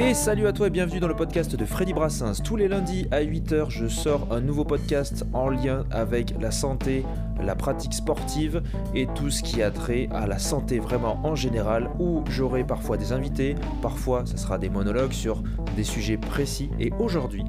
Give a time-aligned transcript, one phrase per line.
[0.00, 2.40] Et salut à toi et bienvenue dans le podcast de Freddy Brassens.
[2.44, 7.04] Tous les lundis à 8h, je sors un nouveau podcast en lien avec la santé,
[7.42, 8.62] la pratique sportive
[8.94, 12.96] et tout ce qui a trait à la santé vraiment en général où j'aurai parfois
[12.96, 15.42] des invités, parfois ce sera des monologues sur
[15.74, 17.44] des sujets précis et aujourd'hui,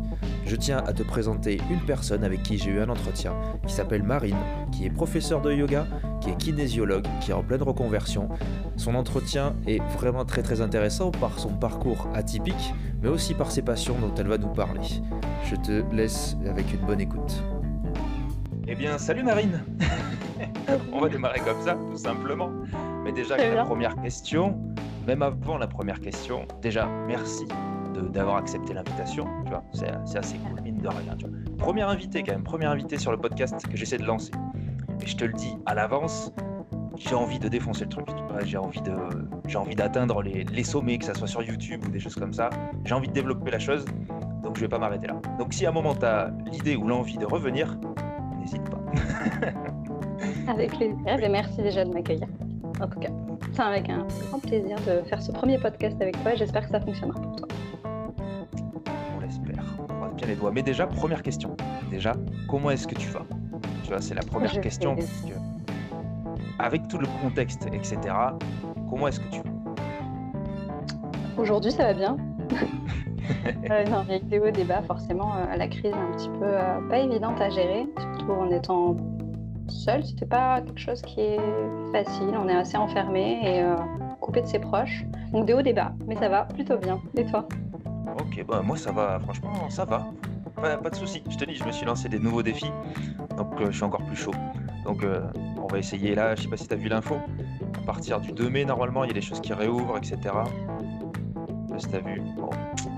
[0.50, 3.36] je tiens à te présenter une personne avec qui j'ai eu un entretien
[3.68, 4.36] qui s'appelle Marine,
[4.72, 5.86] qui est professeure de yoga,
[6.22, 8.30] qui est kinésiologue, qui est en pleine reconversion.
[8.76, 12.74] Son entretien est vraiment très très intéressant par son parcours atypique,
[13.04, 14.82] mais aussi par ses passions dont elle va nous parler.
[15.44, 17.44] Je te laisse avec une bonne écoute.
[18.68, 19.64] Eh bien, salut Marine
[20.92, 22.50] On va démarrer comme ça, tout simplement.
[23.04, 24.58] Mais déjà, la première question,
[25.06, 27.46] même avant la première question, déjà, merci
[28.02, 29.28] d'avoir accepté l'invitation.
[29.46, 31.18] Tu vois, c'est assez cool, mine de rien.
[31.58, 34.32] Premier invité, quand même, premier invité sur le podcast que j'essaie de lancer.
[35.02, 36.34] Et je te le dis à l'avance,
[36.98, 38.08] j'ai envie de défoncer le truc.
[38.46, 38.82] J'ai envie
[39.48, 42.34] j'ai envie d'atteindre les, les, sommets, que ça soit sur YouTube ou des choses comme
[42.34, 42.50] ça.
[42.86, 43.86] J'ai envie de développer la chose,
[44.44, 45.20] donc je vais pas m'arrêter là.
[45.38, 47.78] Donc si à un moment tu as l'idée ou l'envie de revenir,
[48.40, 48.80] n'hésite pas.
[50.48, 51.24] avec plaisir.
[51.24, 52.28] Et merci déjà de m'accueillir.
[52.82, 53.10] En tout cas,
[53.54, 56.36] c'est avec un grand plaisir de faire ce premier podcast avec toi.
[56.36, 57.48] J'espère que ça fonctionnera pour toi.
[60.20, 60.52] Bien les doigts.
[60.54, 61.56] Mais déjà, première question.
[61.90, 62.14] Déjà,
[62.48, 63.26] comment est-ce que tu vas?
[63.84, 64.96] Tu vois, c'est la première question.
[66.60, 67.98] avec tout le contexte, etc.,
[68.90, 69.50] comment est-ce que tu vas?
[71.38, 72.18] Aujourd'hui, ça va bien.
[73.72, 76.90] euh, non, avec des hauts débats, forcément, euh, la crise est un petit peu euh,
[76.90, 78.98] pas évidente à gérer, surtout en étant
[79.70, 80.04] seul.
[80.04, 81.40] C'était pas quelque chose qui est
[81.94, 82.36] facile.
[82.38, 83.64] On est assez enfermé et
[84.20, 85.06] coupé de ses proches.
[85.32, 87.00] Donc des hauts débats, mais ça va plutôt bien.
[87.16, 87.48] Et toi?
[88.18, 90.08] Ok, bah moi ça va, franchement, ça va.
[90.56, 91.24] Pas, pas de souci.
[91.30, 92.72] Je te dis, je me suis lancé des nouveaux défis,
[93.38, 94.34] donc je suis encore plus chaud.
[94.84, 95.06] Donc
[95.58, 96.36] on va essayer là.
[96.36, 97.16] Je sais pas si tu as vu l'info.
[97.78, 100.18] À partir du 2 mai, normalement, il y a des choses qui réouvrent, etc.
[101.74, 102.22] Je sais si tu as vu.
[102.38, 102.50] Bon,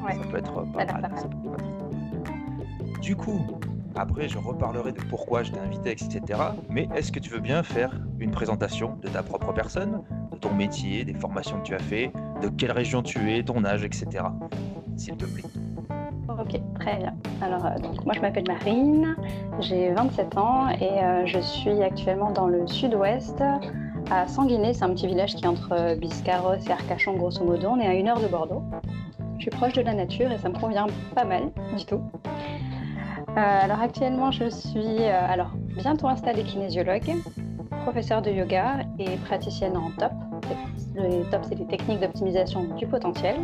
[0.07, 1.11] ça peut être pas mal.
[3.01, 3.39] Du coup,
[3.95, 6.21] après, je reparlerai de pourquoi je t'ai invité, etc.
[6.69, 10.01] Mais est-ce que tu veux bien faire une présentation de ta propre personne,
[10.31, 12.11] de ton métier, des formations que tu as fait,
[12.41, 14.25] de quelle région tu es, ton âge, etc.
[16.39, 17.13] Ok, très bien.
[17.41, 19.15] Alors, euh, donc, moi, je m'appelle Marine,
[19.59, 23.43] j'ai 27 ans et euh, je suis actuellement dans le sud-ouest,
[24.11, 24.73] à Sanguinet.
[24.73, 27.69] C'est un petit village qui est entre euh, Biscarros et Arcachon, grosso modo.
[27.69, 28.63] On est à une heure de Bordeaux.
[29.37, 32.01] Je suis proche de la nature et ça me convient pas mal du tout.
[33.35, 37.15] Alors actuellement, je suis alors bientôt installée kinésiologue,
[37.83, 40.11] professeure de yoga et praticienne en TOP.
[40.95, 43.37] Le TOP, c'est les techniques d'optimisation du potentiel.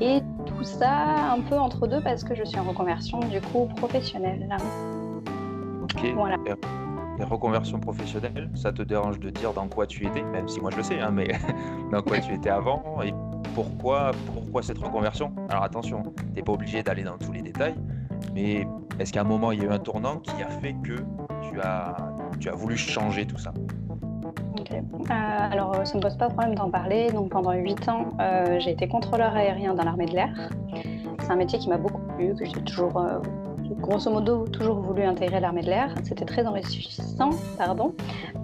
[0.00, 3.66] Et tout ça un peu entre deux parce que je suis en reconversion du coup
[3.76, 4.48] professionnelle.
[5.82, 6.12] Ok.
[6.14, 6.36] Voilà.
[6.46, 10.70] Et reconversion professionnelle, ça te dérange de dire dans quoi tu étais, même si moi
[10.70, 11.28] je le sais, hein, mais
[11.92, 13.12] dans quoi tu étais avant et
[13.54, 15.34] pourquoi, pourquoi cette reconversion?
[15.50, 17.74] Alors attention, tu n'es pas obligé d'aller dans tous les détails,
[18.34, 18.66] mais
[18.98, 20.96] est-ce qu'à un moment, il y a eu un tournant qui a fait que
[21.42, 21.96] tu as,
[22.38, 23.52] tu as voulu changer tout ça?
[24.58, 27.10] Euh, alors, ça ne me pose pas de problème d'en parler.
[27.10, 30.50] Donc, pendant 8 ans, euh, j'ai été contrôleur aérien dans l'armée de l'air.
[31.20, 33.18] C'est un métier qui m'a beaucoup plu, que j'ai toujours, euh,
[33.80, 35.94] grosso modo, toujours voulu intégrer l'armée de l'air.
[36.04, 37.94] C'était très enrichissant, pardon.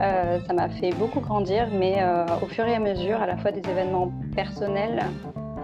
[0.00, 1.96] ça m'a fait beaucoup grandir, mais
[2.42, 5.04] au fur et à mesure, à la fois des événements personnels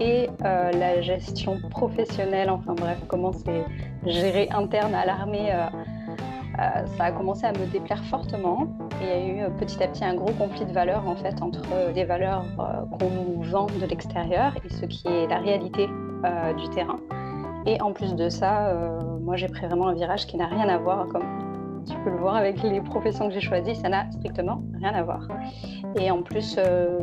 [0.00, 3.64] et la gestion professionnelle, enfin bref, comment c'est
[4.04, 5.52] géré interne à l'armée,
[6.58, 8.66] euh, euh, ça a commencé à me déplaire fortement.
[9.00, 11.16] Et il y a eu euh, petit à petit un gros conflit de valeurs en
[11.16, 15.88] fait entre des valeurs qu'on nous vend de l'extérieur et ce qui est la réalité
[16.56, 17.00] du terrain.
[17.66, 18.72] Et en plus de ça,
[19.20, 21.24] moi j'ai pris vraiment un virage qui n'a rien à voir, comme
[21.88, 25.02] tu peux le voir avec les professions que j'ai choisies, ça n'a strictement rien à
[25.02, 25.26] voir.
[25.96, 26.58] Et en plus,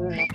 [0.09, 0.27] j'ai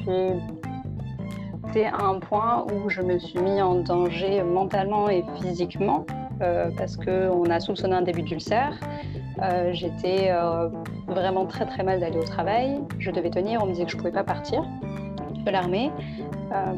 [1.86, 6.04] à un point où je me suis mis en danger mentalement et physiquement
[6.40, 8.78] euh, parce qu'on a soupçonné un début d'ulcère.
[9.42, 10.68] Euh, j'étais euh,
[11.06, 12.80] vraiment très très mal d'aller au travail.
[12.98, 14.64] Je devais tenir, on me disait que je ne pouvais pas partir
[15.44, 15.90] de l'armée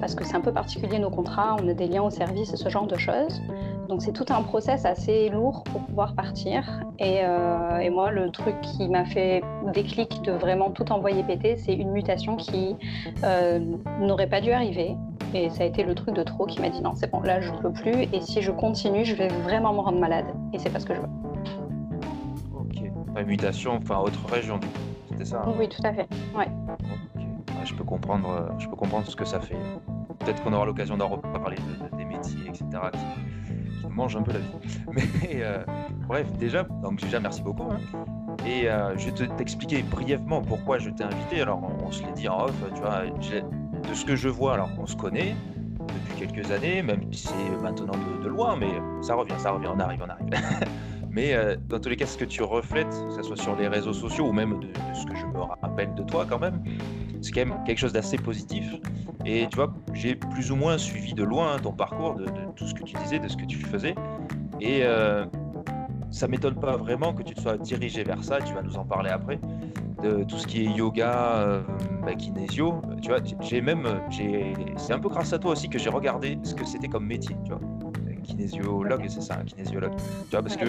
[0.00, 2.56] parce que c'est un peu particulier nos contrats, on a des liens au service et
[2.56, 3.43] ce genre de choses.
[3.88, 6.83] Donc c'est tout un process assez lourd pour pouvoir partir.
[6.99, 7.21] Et,
[7.81, 9.43] et moi, le truc qui m'a fait
[9.73, 12.75] déclic de vraiment tout envoyer péter, c'est une mutation qui
[14.00, 14.97] n'aurait pas dû arriver.
[15.35, 17.41] Et ça a été le truc de trop qui m'a dit non, c'est bon, là
[17.41, 18.06] je ne peux plus.
[18.12, 20.27] Et si je continue, je vais vraiment me rendre malade.
[20.53, 21.09] Et c'est pas ce que je veux.
[22.55, 23.27] Ok.
[23.27, 24.79] mutation, enfin autre région, du coup.
[25.11, 26.09] C'était ça hein Oui, tout à fait.
[26.37, 26.49] Ouais.
[27.65, 29.56] je peux comprendre, euh, je peux comprendre ce que ça fait.
[30.21, 31.56] Peut-être qu'on aura l'occasion d'en reparler
[31.97, 32.65] des métiers, etc.
[32.93, 33.45] Qui,
[33.96, 34.81] qui, mangent un peu la vie.
[34.93, 35.64] Mais euh,
[36.06, 37.70] bref, déjà, donc déjà merci beaucoup.
[37.70, 37.78] Hein.
[38.46, 41.40] Et euh, je vais t'expliquer brièvement pourquoi je t'ai invité.
[41.40, 44.70] Alors, on, se l'est dit en off, tu vois, de ce que je vois, alors
[44.78, 45.34] on se connaît
[45.81, 48.70] depuis quelques années, même si c'est maintenant de, loin, mais
[49.02, 50.28] ça revient, ça revient, on arrive, on arrive.
[51.16, 53.68] mais euh, dans tous les cas, ce que tu reflètes, que ce soit sur les
[53.68, 56.62] réseaux sociaux ou même de, ce que je me rappelle de toi quand même,
[57.22, 58.70] c'est quand même quelque chose d'assez positif.
[59.24, 62.74] Et tu vois, j'ai plus ou moins suivi de loin ton parcours, de, tout ce
[62.74, 63.94] que tu disais, de ce que tu faisais.
[64.60, 65.24] Et euh,
[66.10, 68.84] ça m'étonne pas vraiment que tu te sois dirigé vers ça, tu vas nous en
[68.84, 69.40] parler après,
[70.02, 71.62] de tout ce qui est yoga, euh,
[72.04, 72.82] bah, kinésio.
[73.00, 73.88] Tu vois, j'ai même,
[74.76, 77.34] c'est un peu grâce à toi aussi que j'ai regardé ce que c'était comme métier,
[77.42, 77.75] tu vois.
[78.37, 79.94] Kinésiologue, c'est ça, un kinésiologue.
[79.97, 80.67] Tu vois, parce que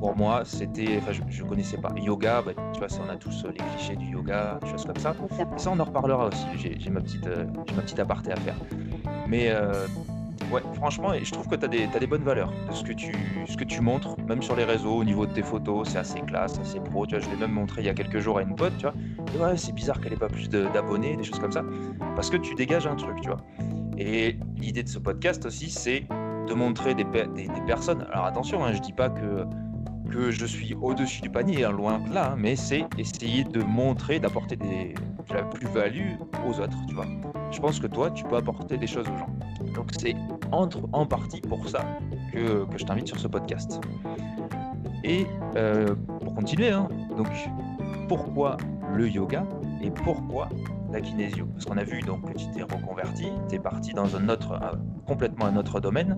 [0.00, 1.90] pour moi, c'était, enfin, je, ne connaissais pas.
[1.96, 5.14] Yoga, bah, tu vois, on a tous les clichés du yoga, des choses comme ça.
[5.56, 6.46] ça, on en reparlera aussi.
[6.56, 8.56] J'ai ma petite, euh, j'ai ma petite aparté à faire.
[9.28, 9.86] Mais euh,
[10.50, 13.12] Ouais, franchement, je trouve que tu as des, des bonnes valeurs de ce que, tu,
[13.46, 16.20] ce que tu montres, même sur les réseaux, au niveau de tes photos, c'est assez
[16.22, 17.06] classe, assez pro.
[17.06, 18.86] Tu vois, je l'ai même montré il y a quelques jours à une pote, tu
[18.86, 18.94] vois.
[19.32, 21.62] Et ouais, c'est bizarre qu'elle ait pas plus d'abonnés, des choses comme ça,
[22.16, 23.40] parce que tu dégages un truc, tu vois.
[23.96, 26.04] Et l'idée de ce podcast aussi, c'est
[26.54, 27.04] montrer des,
[27.66, 28.06] personnes.
[28.12, 29.44] Alors attention, hein, je dis pas que
[30.10, 33.62] que je suis au-dessus du panier, hein, loin de là, hein, mais c'est essayer de
[33.62, 34.64] montrer, d'apporter de
[35.32, 36.14] la plus-value
[36.46, 37.06] aux autres, tu vois.
[37.52, 39.72] Je pense que toi, tu peux apporter des choses aux gens.
[39.74, 40.16] Donc c'est
[40.50, 41.84] entre en partie pour ça
[42.32, 43.80] que, que je t'invite sur ce podcast.
[45.04, 45.26] Et
[45.56, 46.70] euh, pour continuer,
[47.16, 47.28] donc
[48.08, 48.56] pourquoi
[48.92, 49.44] le yoga
[49.82, 50.48] et pourquoi
[50.92, 54.16] la kinésio Parce qu'on a vu donc que tu t'es reconverti, tu es parti dans
[54.16, 54.58] un autre,
[55.06, 56.16] complètement un autre domaine.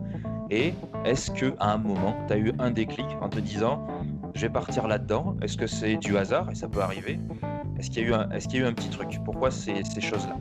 [0.50, 0.74] Et
[1.04, 3.86] est-ce que à un moment, tu as eu un déclic en te disant
[4.34, 5.36] je vais partir là-dedans?
[5.42, 6.50] Est-ce que c'est du hasard?
[6.50, 7.20] Et ça peut arriver.
[7.78, 9.18] Est-ce qu'il y, a eu un, est-ce qu'il y a eu un petit truc?
[9.24, 10.36] Pourquoi ces, ces choses-là?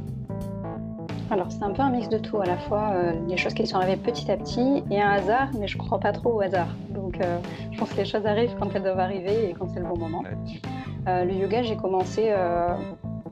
[1.31, 3.65] Alors c'est un peu un mix de tout, à la fois euh, des choses qui
[3.65, 6.41] sont arrivées petit à petit et un hasard, mais je ne crois pas trop au
[6.41, 6.67] hasard.
[6.89, 7.37] Donc euh,
[7.71, 9.97] je pense que les choses arrivent quand elles doivent arriver et quand c'est le bon
[9.97, 10.23] moment.
[11.07, 12.33] Euh, le yoga, j'ai commencé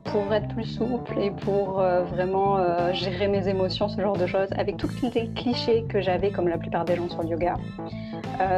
[0.04, 1.82] pour être plus souple et pour
[2.12, 2.58] vraiment
[2.92, 6.58] gérer mes émotions, ce genre de choses, avec tous les clichés que j'avais comme la
[6.58, 7.54] plupart des gens sur le yoga.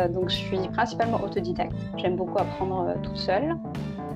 [0.08, 1.74] donc je suis principalement autodidacte.
[1.96, 3.56] J'aime beaucoup apprendre toute seule.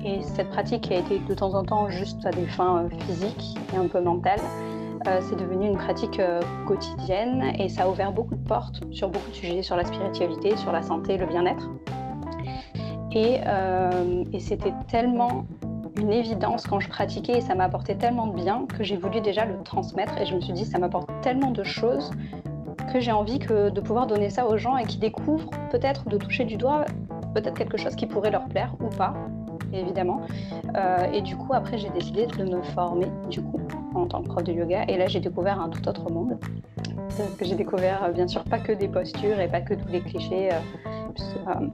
[0.05, 3.77] Et cette pratique a été de temps en temps juste à des fins physiques et
[3.77, 4.39] un peu mentales.
[5.07, 9.09] Euh, c'est devenu une pratique euh, quotidienne et ça a ouvert beaucoup de portes sur
[9.09, 11.69] beaucoup de sujets, sur la spiritualité, sur la santé, le bien-être.
[13.15, 15.45] Euh, et c'était tellement
[15.97, 19.21] une évidence quand je pratiquais et ça m'a apporté tellement de bien que j'ai voulu
[19.21, 22.11] déjà le transmettre et je me suis dit ça m'apporte tellement de choses
[22.93, 26.17] que j'ai envie que, de pouvoir donner ça aux gens et qui découvrent peut-être de
[26.17, 26.85] toucher du doigt
[27.33, 29.13] peut-être quelque chose qui pourrait leur plaire ou pas
[29.73, 30.21] évidemment.
[30.75, 33.59] Euh, et du coup, après, j'ai décidé de me former, du coup,
[33.95, 34.85] en tant que prof de yoga.
[34.87, 36.37] Et là, j'ai découvert un tout autre monde.
[37.37, 40.01] que j'ai découvert, euh, bien sûr, pas que des postures et pas que tous les
[40.01, 40.49] clichés.
[40.51, 41.67] Euh,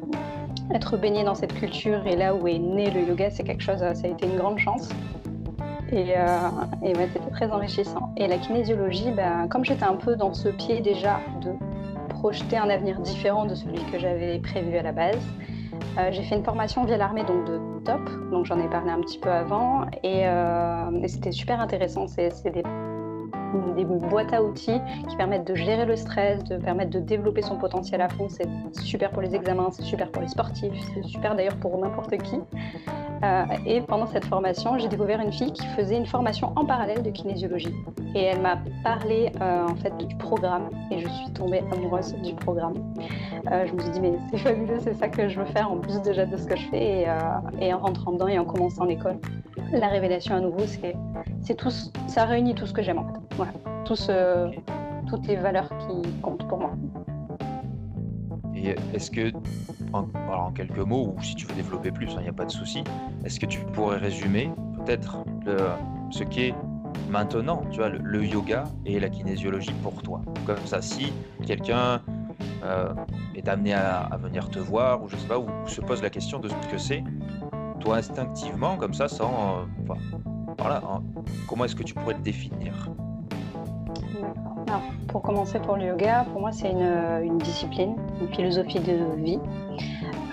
[0.71, 3.80] être baigné dans cette culture et là où est né le yoga, c'est quelque chose,
[3.80, 4.89] ça a été une grande chance.
[5.92, 8.13] Et, ouais, c'était très enrichissant.
[8.18, 11.51] Et la kinésiologie, ben, comme j'étais un peu dans ce pied déjà de
[12.10, 15.21] projeter un avenir différent de celui que j'avais prévu à la base,
[15.98, 18.01] euh, j'ai fait une formation via l'armée donc de top,
[18.31, 22.07] donc j'en ai parlé un petit peu avant et, euh, c'était super intéressant.
[22.07, 22.31] C'est
[23.76, 24.80] des, boîtes à outils
[25.10, 28.28] qui permettent de gérer le stress, de permettre de développer son potentiel à fond.
[28.30, 28.48] C'est
[28.82, 32.40] super pour les examens, c'est super pour les sportifs, c'est super d'ailleurs pour n'importe qui.
[33.24, 37.04] Euh, et pendant cette formation, j'ai découvert une fille qui faisait une formation en parallèle
[37.04, 37.74] de kinésiologie.
[38.16, 42.34] Et elle m'a parlé euh, en fait du programme et je suis tombée amoureuse du
[42.34, 42.74] programme.
[43.51, 45.77] Euh, je me suis dit mais c'est fabuleux, c'est ça que je veux faire en
[45.77, 47.08] plus déjà de ce que je fais
[47.62, 49.18] et, en rentrant dedans et en commençant l'école.
[49.72, 51.72] La révélation à nouveau, c'est tout,
[52.08, 53.20] ça réunit tout ce que j'aime en fait.
[53.38, 53.53] Voilà,
[53.86, 56.72] toutes les valeurs qui comptent pour moi.
[58.63, 59.32] Et est-ce que,
[59.91, 62.51] en, quelques mots, ou si tu veux développer plus, il hein, n'y a pas de
[62.51, 62.84] souci,
[63.25, 65.17] est-ce que tu pourrais résumer peut-être
[66.10, 66.53] ce qu'est
[67.10, 70.22] maintenant, tu vois, le, yoga et la kinésiologie pour toi?
[70.46, 71.12] Comme ça, si
[71.46, 72.01] quelqu'un
[72.63, 72.93] euh,
[73.36, 76.39] est amené à, venir te voir, ou je sais pas, ou, se pose la question
[76.39, 77.03] de ce que c'est,
[77.82, 79.67] toi instinctivement, comme ça, sans.
[79.89, 79.93] Euh,
[80.58, 81.03] voilà, hein,
[81.50, 82.89] comment est-ce que tu pourrais te définir?
[85.08, 89.39] Pour commencer pour le yoga, pour moi c'est une, discipline, une philosophie de vie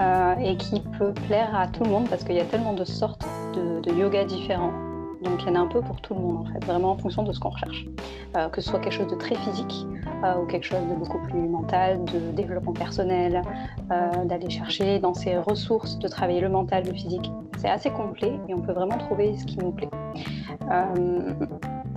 [0.01, 2.85] euh, et qui peut plaire à tout le monde parce qu'il y a tellement de
[2.85, 4.73] sortes de, yoga différents.
[5.23, 6.97] Donc il y en a un peu pour tout le monde en fait, vraiment en
[6.97, 7.85] fonction de ce qu'on recherche.
[8.37, 9.87] Euh, que ce soit quelque chose de très physique
[10.25, 13.43] euh, ou quelque chose de beaucoup plus mental, de développement personnel,
[14.25, 17.31] d'aller chercher dans ses ressources, de travailler le mental, le physique.
[17.59, 19.91] C'est assez complet et on peut vraiment trouver ce qui nous plaît.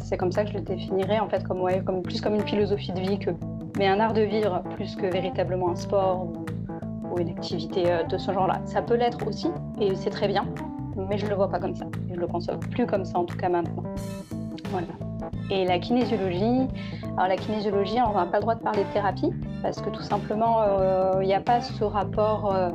[0.04, 2.46] C'est comme ça que je le définirais en fait, comme, ouais, comme, plus comme une
[2.46, 3.32] philosophie de vie que,
[3.78, 6.46] mais un art de vivre plus que véritablement un sport ou,
[7.18, 8.60] une activité euh, de ce genre-là.
[8.66, 9.48] Ça peut l'être aussi
[9.80, 10.46] et c'est très bien,
[10.98, 11.86] mais je le vois pas comme ça.
[12.10, 13.84] Je le conçois plus comme ça en tout cas maintenant.
[14.72, 14.88] Voilà.
[15.50, 16.68] Et la kinésiologie,
[17.16, 19.32] alors la kinésiologie, on n'a pas le droit de parler de thérapie
[19.62, 22.70] parce que tout simplement, euh, il n'y a pas ce rapport euh,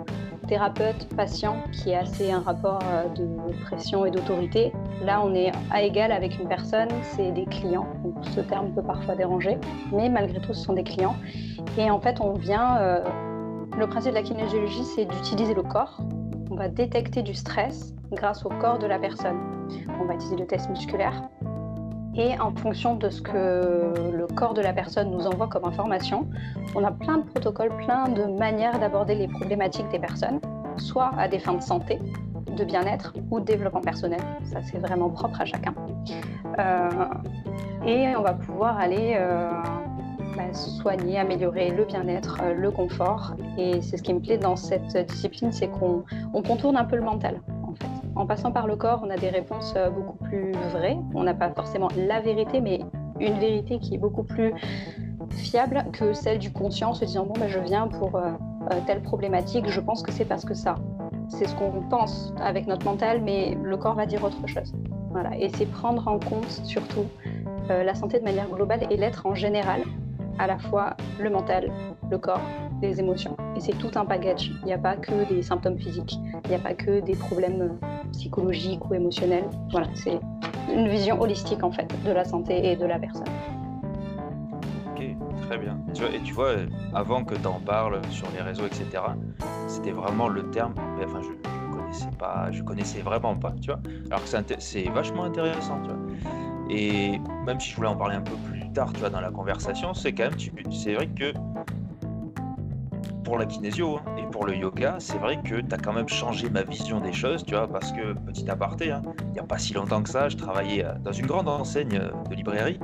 [0.49, 4.73] thérapeute-patient qui est assez un rapport euh, de pression et d'autorité.
[5.05, 7.87] Là, on est à égal avec une personne, c'est des clients.
[8.35, 9.59] Ce terme peut parfois déranger,
[9.93, 11.17] mais malgré tout, ce sont des clients.
[11.77, 12.79] Et en fait, on vient.
[13.79, 16.01] le principe de la kinésiologie, c'est d'utiliser le corps.
[16.51, 19.39] On va détecter du stress grâce au corps de la personne.
[20.01, 21.23] On va utiliser le test musculaire
[22.19, 26.29] et en fonction de ce que le corps de la personne nous envoie comme information,
[26.77, 30.41] on a plein de protocoles, plein de manières d'aborder les problématiques des personnes,
[30.77, 31.99] soit à des fins de santé,
[32.57, 34.21] de bien-être ou de développement personnel.
[34.45, 35.75] Ça, c'est vraiment propre à chacun.
[36.57, 36.89] Euh,
[37.85, 39.51] et on va pouvoir aller euh,
[40.37, 43.35] bah, soigner, améliorer le bien-être, euh, le confort.
[43.59, 46.05] Et c'est ce qui me plaît dans cette discipline, c'est qu'on
[46.47, 47.41] contourne un peu le mental.
[48.15, 50.97] En passant par le corps, on a des réponses beaucoup plus vraies.
[51.15, 52.81] On n'a pas forcément la vérité, mais
[53.21, 54.53] une vérité qui est beaucoup plus
[55.31, 58.31] fiable que celle du conscient, se disant bon ben je viens pour euh,
[58.73, 60.77] euh, telle problématique, je pense que c'est parce que ça.
[61.29, 64.73] C'est ce qu'on pense avec notre mental, mais le corps va dire autre chose.
[65.11, 65.37] Voilà.
[65.39, 67.05] Et c'est prendre en compte surtout
[67.69, 69.83] la santé de manière globale et l'être en général,
[70.39, 71.71] à la fois le mental,
[72.11, 72.41] le corps,
[72.83, 73.37] les émotions.
[73.57, 74.53] Et c'est tout un package.
[74.63, 77.79] Il n'y a pas que des symptômes physiques, il n'y a pas que des problèmes
[78.13, 79.45] psychologique ou émotionnel.
[79.71, 80.19] Voilà, c'est
[80.73, 83.27] une vision holistique en fait de la santé et de la personne.
[84.93, 85.03] Ok,
[85.43, 85.79] très bien.
[86.15, 86.53] Et tu vois,
[86.95, 89.03] avant que tu en parles sur les réseaux, etc.,
[89.67, 90.75] c'était vraiment le terme.
[91.05, 93.81] Enfin, je, je connaissais pas, je connaissais vraiment pas, tu vois.
[94.07, 94.29] Alors que
[94.59, 95.91] c'est vachement intéressant, tu.
[96.71, 99.33] Et même si je voulais en parler un peu plus tard, tu vois, dans la
[99.33, 100.39] conversation, c'est quand même,
[100.71, 101.33] c'est vrai que
[103.25, 106.09] pour la kinésio hein, et pour le yoga, c'est vrai que tu as quand même
[106.09, 109.43] changé ma vision des choses, tu vois, parce que, petit aparté, hein, il n'y a
[109.43, 112.79] pas si longtemps que ça, je travaillais euh, dans une grande enseigne euh, de librairie,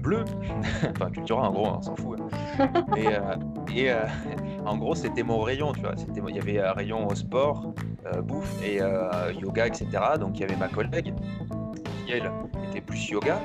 [0.00, 0.24] bleue,
[0.96, 2.20] enfin, Cultura, en gros, on s'en fout.
[2.60, 2.68] Hein.
[3.74, 4.06] et, euh,
[4.64, 5.94] en gros, c'était mon rayon, tu vois,
[6.28, 7.74] il y avait un rayon au sport,
[8.22, 8.76] bouffe et
[9.40, 9.88] yoga, etc.
[10.20, 11.12] Donc, il y avait ma collègue,
[12.06, 12.30] qui, elle,
[12.68, 13.40] était plus yoga,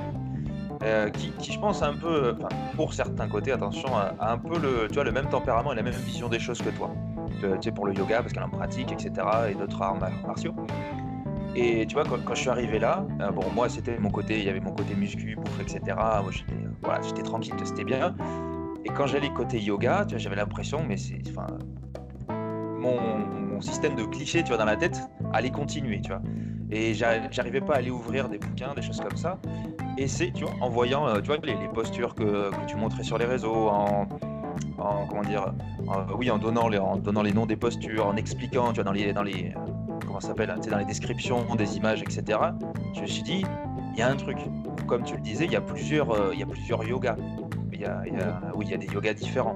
[0.82, 2.36] euh, qui, je pense, a un peu,
[2.74, 5.82] pour certains côtés, attention, a, un peu le, tu vois, le même tempérament et la
[5.82, 6.90] même vision des choses que toi.
[7.40, 9.12] Tu sais, pour le yoga, parce qu'elle en pratique, etc.,
[9.50, 10.54] et d'autres arts martiaux.
[11.54, 14.44] Et tu vois, quand, je suis arrivé là, euh, bon, moi, c'était mon côté, il
[14.44, 15.80] y avait mon côté muscu, bouffe, etc.
[15.96, 18.14] Moi, j'étais, voilà, j'étais tranquille, c'était bien.
[18.84, 21.46] Et quand j'allais côté yoga, tu vois, j'avais l'impression, mais c'est, enfin,
[22.78, 25.00] mon, système de clichés, tu vois, dans la tête,
[25.32, 26.20] allait continuer, tu vois.
[26.70, 29.38] Et j'arrivais pas à aller ouvrir des bouquins, des choses comme ça.
[29.98, 33.18] Et c'est, tu vois, en voyant, euh, tu vois, les, postures que, tu montrais sur
[33.18, 34.06] les réseaux, en,
[35.08, 35.54] comment dire,
[36.16, 38.92] oui, en donnant, les, en donnant les noms des postures, en expliquant, tu vois, dans
[38.92, 39.54] les, dans les,
[40.06, 42.38] comment s'appelle, tu sais, dans les descriptions des images, etc.
[42.94, 43.44] Je me suis dit,
[43.92, 44.38] il y a un truc.
[44.86, 47.16] Comme tu le disais, il y a plusieurs, euh, il y a plusieurs yogas.
[47.72, 48.02] Il y a,
[48.54, 49.54] oui, il y a des yogas différents.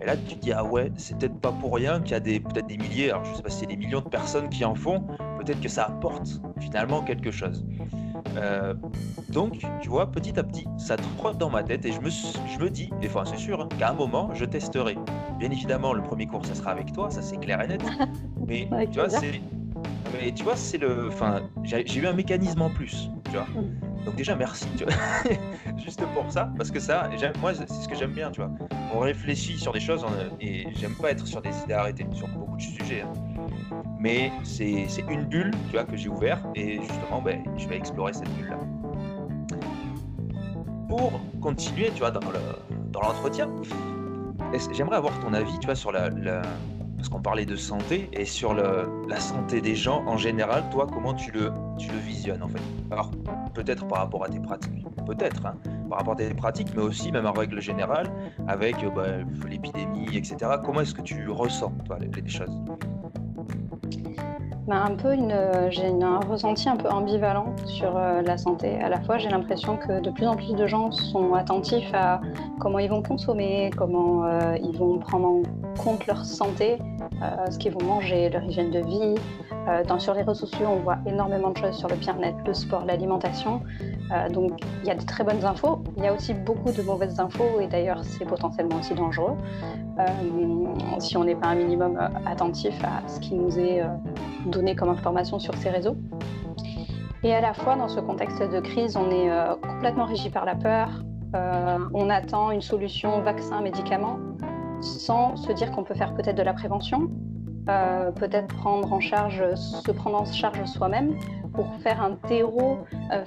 [0.00, 2.20] Et là, tu te dis, ah ouais, c'est peut-être pas pour rien qu'il y a
[2.20, 4.64] des, peut-être des milliers, alors je sais pas si c'est des millions de personnes qui
[4.64, 5.00] en font,
[5.38, 7.66] peut-être que ça apporte finalement quelque chose.
[8.36, 8.74] Euh,
[9.28, 12.58] donc, tu vois, petit à petit, ça trotte dans ma tête et je me, je
[12.58, 14.96] me dis, et enfin c'est sûr, hein, qu'à un moment, je testerai.
[15.38, 17.82] Bien évidemment, le premier cours, ça sera avec toi, ça c'est clair et net.
[18.46, 19.40] Mais tu vois, c'est...
[20.12, 21.08] Mais tu vois, c'est le...
[21.08, 23.46] Enfin, j'ai eu un mécanisme en plus, tu vois.
[23.54, 24.04] Mm.
[24.04, 24.94] Donc déjà, merci, tu vois.
[25.78, 27.08] Juste pour ça, parce que ça,
[27.40, 28.50] moi, c'est ce que j'aime bien, tu vois.
[28.92, 30.04] On réfléchit sur des choses
[30.40, 33.02] et j'aime pas être sur des idées arrêtées sur beaucoup de sujets.
[33.02, 33.29] Hein
[33.98, 38.12] mais c'est une bulle tu vois, que j'ai ouverte et justement ben, je vais explorer
[38.12, 38.58] cette bulle là.
[40.88, 43.48] Pour continuer tu vois, dans l'entretien,
[44.72, 46.10] j'aimerais avoir ton avis tu vois, sur la,
[46.96, 51.14] parce qu'on parlait de santé et sur la santé des gens en général, toi comment
[51.14, 51.50] tu le,
[52.04, 52.60] visionnes en fait?
[52.90, 53.10] Alors
[53.54, 55.54] peut-être par rapport à tes pratiques, peut-être hein,
[55.88, 58.10] par rapport à tes pratiques, mais aussi même en règle générale
[58.48, 59.06] avec bah,
[59.48, 60.36] l'épidémie, etc.
[60.64, 62.62] Comment est-ce que tu ressens les choses?
[64.70, 65.34] Bah, un peu une,
[65.70, 68.78] j'ai un ressenti un peu ambivalent sur euh, la santé.
[68.80, 72.20] À la fois, j'ai l'impression que de plus en plus de gens sont attentifs à
[72.60, 75.42] comment ils vont consommer, comment euh, ils vont prendre en
[75.82, 76.78] compte leur santé,
[77.22, 79.14] euh, ce qu'ils vont manger, leur hygiène de vie.
[79.86, 82.84] dans, sur les réseaux sociaux, on voit énormément de choses sur le bien-être, le sport,
[82.86, 83.60] l'alimentation.
[84.32, 85.82] donc, il y a de très bonnes infos.
[85.96, 89.36] Il y a aussi beaucoup de mauvaises infos et d'ailleurs, c'est potentiellement aussi dangereux
[90.98, 93.82] si on n'est pas un minimum attentif à ce qui nous est
[94.46, 95.96] donner comme information sur ces réseaux.
[97.22, 100.46] Et à la fois, dans ce contexte de crise, on est euh, complètement régi par
[100.46, 100.88] la peur.
[101.34, 104.18] Euh, on attend une solution vaccin, médicament,
[104.80, 107.10] sans se dire qu'on peut faire peut-être de la prévention,
[107.68, 111.14] euh, peut-être prendre en charge, se prendre en charge soi-même,
[111.52, 112.78] pour faire un terreau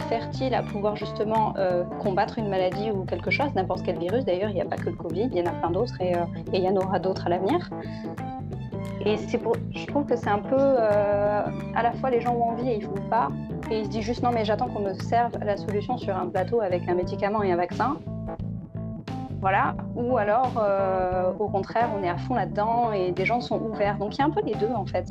[0.07, 1.53] fertile à pouvoir justement
[1.99, 4.23] combattre une maladie ou quelque chose, n'importe quel virus.
[4.23, 6.13] D'ailleurs, il n'y a pas que le Covid, il y en a plein d'autres et,
[6.53, 7.69] et il y en aura d'autres à l'avenir.
[9.05, 12.69] Et pour, je trouve que c'est un peu, à la fois les gens ont envie
[12.69, 13.29] et ils font pas,
[13.69, 16.27] et ils se disent juste non mais j'attends qu'on me serve la solution sur un
[16.27, 17.97] plateau avec un médicament et un vaccin.
[19.43, 19.75] Voilà.
[19.95, 23.97] Ou alors, euh, au contraire, on est à fond là-dedans et des gens sont ouverts.
[23.97, 25.05] Donc il y a un peu les deux en fait.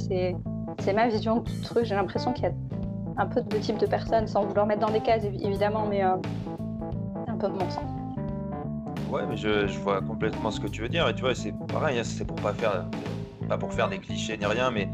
[0.79, 1.85] C'est ma vision tout truc.
[1.85, 2.53] J'ai l'impression qu'il y a
[3.19, 6.03] un peu de deux types de personnes, sans vouloir mettre dans des cases évidemment, mais
[6.03, 6.17] euh,
[7.29, 7.85] un peu de mon sens.
[9.11, 11.07] Ouais, mais je, vois complètement ce que tu veux dire.
[11.11, 12.55] Et tu vois, c'est pareil, hein, c'est pour pas
[13.47, 14.89] pas pour faire des clichés ni rien, mais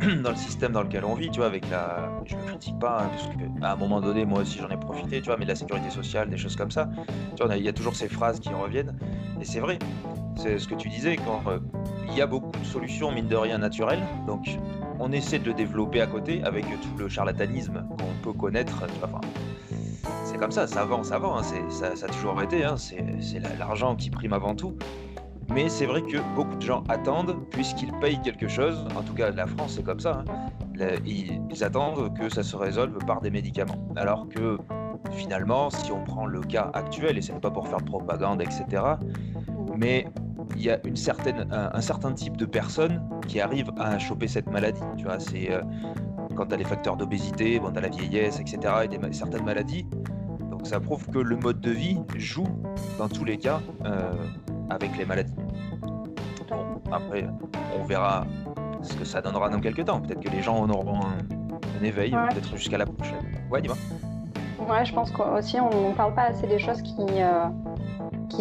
[0.22, 2.10] dans le système dans lequel on vit, tu vois, avec la.
[2.24, 5.20] Je ne critique pas, hein, parce qu'à un moment donné, moi aussi j'en ai profité,
[5.20, 6.88] tu vois, mais de la sécurité sociale, des choses comme ça.
[7.36, 8.98] Tu vois, il y a toujours ces phrases qui reviennent,
[9.40, 9.78] et c'est vrai.
[10.36, 11.58] C'est ce que tu disais, quand euh,
[12.08, 14.46] il y a beaucoup de solutions, mine de rien, naturelles, donc
[14.98, 18.84] on essaie de le développer à côté avec tout le charlatanisme qu'on peut connaître.
[19.02, 19.20] Enfin,
[20.24, 23.04] c'est comme ça, ça avance, ça avance, hein, ça, ça, a toujours été, hein, c'est
[23.58, 24.74] l'argent qui prime avant tout.
[25.52, 29.30] Mais c'est vrai que beaucoup de gens attendent, puisqu'ils payent quelque chose, en tout cas
[29.30, 30.86] la France c'est comme ça, hein.
[31.04, 33.88] ils, attendent que ça se résolve par des médicaments.
[33.96, 34.58] Alors que
[35.12, 38.42] finalement, si on prend le cas actuel, et ce n'est pas pour faire de propagande,
[38.42, 38.82] etc.,
[39.76, 40.06] mais
[40.56, 40.80] il y a
[41.54, 44.80] un, certain type de personnes qui arrivent à choper cette maladie.
[44.96, 45.62] Tu vois, c'est euh,
[46.36, 48.58] quand tu as les facteurs d'obésité, bon, tu as la vieillesse, etc.,
[48.90, 49.86] et certaines maladies.
[50.50, 52.48] Donc ça prouve que le mode de vie joue
[52.98, 54.12] dans tous les cas euh,
[54.70, 55.34] avec les maladies.
[56.90, 57.26] après,
[57.78, 58.24] on verra
[58.82, 60.00] ce que ça donnera dans quelques temps.
[60.00, 63.24] Peut-être que les gens en auront un, éveil, peut-être jusqu'à la prochaine.
[63.50, 63.76] Ouais, dis-moi.
[64.68, 67.46] Ouais, je pense qu'aussi on ne parle pas assez des choses qui, euh,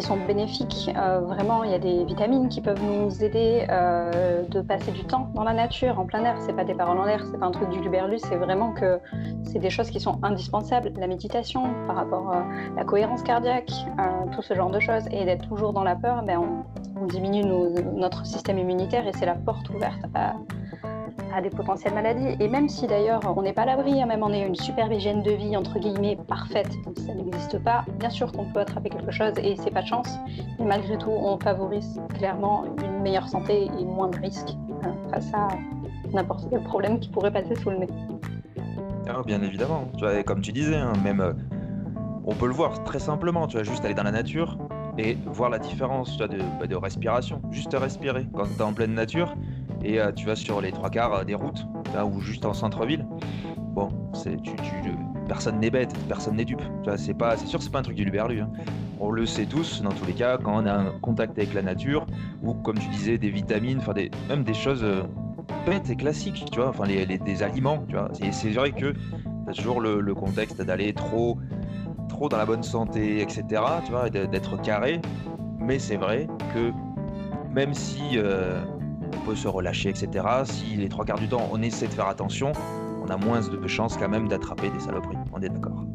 [0.01, 0.91] sont bénéfiques.
[0.96, 5.03] Euh, vraiment, il y a des vitamines qui peuvent nous aider euh, de passer du
[5.06, 6.36] temps dans la nature, en plein air.
[6.39, 9.00] C'est pas des paroles en l'air, c'est pas un truc du luberlus, c'est vraiment que
[9.44, 10.91] c'est des choses qui sont indispensables.
[10.98, 15.03] La méditation par rapport à la cohérence cardiaque, euh, tout ce genre de choses.
[15.12, 16.65] Et d'être toujours dans la peur, ben, on,
[17.06, 17.45] diminue
[17.95, 20.06] notre système immunitaire et c'est la porte ouverte
[21.34, 22.36] à des potentielles maladies.
[22.39, 24.92] Et même si d'ailleurs on n'est pas à l'abri, hein, même on est une super
[24.92, 28.89] hygiène de vie entre guillemets parfaite, donc ça n'existe pas, bien sûr qu'on peut attraper
[28.89, 30.10] quelque chose et c'est pas de chance,
[30.60, 35.34] mais malgré tout on favorise clairement une meilleure santé et moins de risques hein, face
[35.34, 35.48] à
[36.13, 37.88] n'importe quel problème qui pourrait passer sous le nez.
[39.08, 41.34] Ah, bien évidemment, tu vois, comme tu disais, hein, même euh,
[42.26, 44.58] on peut le voir très simplement, tu vas juste aller dans la nature
[45.00, 48.28] et voir la différence tu de, bah, de respiration, juste respirer.
[48.36, 49.36] Quand tu es en pleine nature
[49.84, 51.65] et euh, tu vas sur les trois quarts euh, des routes
[52.13, 53.06] ou juste en centre-ville.
[53.58, 54.52] Bon, c'est tu,
[55.28, 56.62] personne n'est bête, personne n'est dupe.
[56.98, 58.42] C'est pas, c'est sûr, c'est pas un truc du luberlu.
[58.42, 58.50] Hein.
[59.00, 61.62] On le sait tous, dans tous les cas, quand on a un contact avec la
[61.62, 62.06] nature
[62.44, 63.94] ou comme tu disais, des vitamines, enfin
[64.28, 65.04] même des choses euh,
[65.65, 68.10] bêtes et classiques, tu vois, enfin les, des aliments, tu vois.
[68.32, 68.96] c'est vrai que tu
[69.48, 71.38] as toujours le, contexte d'aller trop,
[72.10, 73.44] trop dans la bonne santé, etc.
[73.86, 75.00] Tu vois, d'être carré.
[75.60, 76.72] Mais c'est vrai que
[77.54, 78.18] même si
[79.15, 80.26] on peut se relâcher, etc.
[80.43, 82.52] Si les trois quarts du temps on essaie de faire attention,
[83.04, 85.17] on a moins de chances quand même d'attraper des saloperies.
[85.34, 85.86] On est d'accord.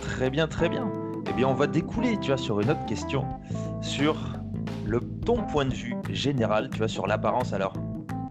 [0.00, 0.90] Très bien, très bien.
[1.28, 3.24] Eh bien, on va découler, tu vois, sur une autre question,
[3.82, 4.16] sur
[4.86, 7.52] le ton point de vue général, tu vois, sur l'apparence.
[7.52, 7.74] Alors,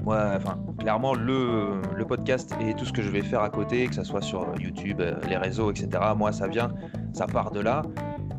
[0.02, 3.96] moi, enfin, clairement, le, podcast et tout ce que je vais faire à côté, que
[3.96, 5.90] ce soit sur YouTube, euh, les réseaux, etc.
[6.18, 6.70] Moi, ça vient,
[7.14, 7.84] ça part de là,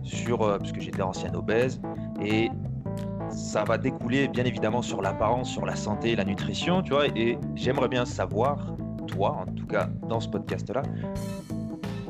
[0.03, 1.81] sur euh, parce que j'étais ancien obèse
[2.23, 2.51] et
[3.31, 7.07] ça va découler bien évidemment sur l'apparence, sur la santé, la nutrition, tu vois.
[7.17, 8.75] Et j'aimerais bien savoir,
[9.07, 10.83] toi, en tout cas dans ce podcast-là,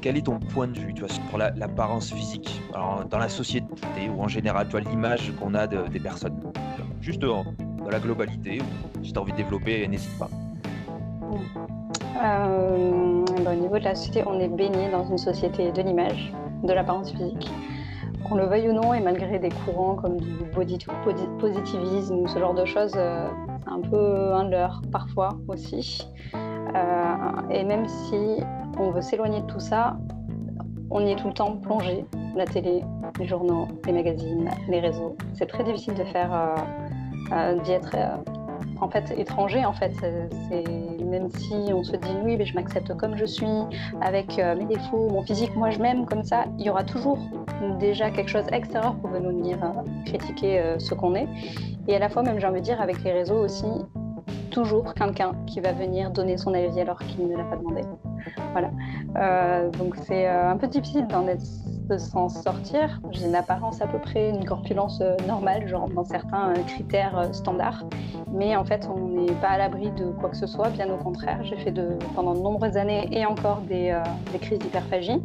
[0.00, 2.61] quel est ton point de vue, tu vois, sur l'apparence physique,
[3.11, 6.38] dans la société ou en général, tu vois, l'image qu'on a des personnes,
[7.00, 7.44] juste dans,
[7.90, 8.61] la globalité.
[9.02, 10.28] Si tu as envie de développer, n'hésite pas.
[12.22, 16.33] Euh, bah, au niveau de la société, on est baigné dans une société de l'image,
[16.64, 17.50] de l'apparence physique
[18.29, 20.79] qu'on le veuille ou non, et malgré des courants comme du body
[21.38, 23.29] positivisme ou ce genre de choses, euh,
[23.62, 24.51] c'est un peu un
[24.93, 26.09] parfois aussi.
[26.35, 27.14] Euh,
[27.51, 28.37] et même si
[28.79, 29.97] on veut s'éloigner de tout ça,
[30.91, 32.05] on y est tout le temps plongé.
[32.37, 32.83] La télé,
[33.19, 35.17] les journaux, les magazines, les réseaux.
[35.35, 36.31] C'est très difficile de faire,
[37.33, 37.97] euh, d'y être
[38.81, 39.93] en fait étranger en fait.
[40.49, 40.64] C'est
[41.05, 43.47] même si on se dit oui, mais je m'accepte comme je suis,
[44.01, 46.45] avec mes défauts, mon physique, moi je m'aime comme ça.
[46.59, 47.19] Il y aura toujours
[47.79, 49.68] déjà quelque chose extérieur pour venir euh,
[50.05, 51.29] critiquer euh, ce qu'on est.
[51.87, 53.66] Et à la fois même j'ai envie de dire avec les réseaux aussi,
[54.51, 57.83] toujours quelqu'un qui va venir donner son avis alors qu'il ne l'a pas demandé.
[58.53, 58.71] voilà.
[59.16, 63.01] Euh, donc c'est un peu difficile de s'en sortir.
[63.12, 67.85] J'ai une apparence à peu près, une corpulence normale, genre dans certains critères standards.
[68.31, 70.99] Mais en fait, on n'est pas à l'abri de quoi que ce soit, bien au
[70.99, 71.42] contraire.
[71.44, 71.73] J'ai fait
[72.14, 73.99] pendant de nombreuses années et encore des
[74.38, 75.23] crises d'hyperphagie.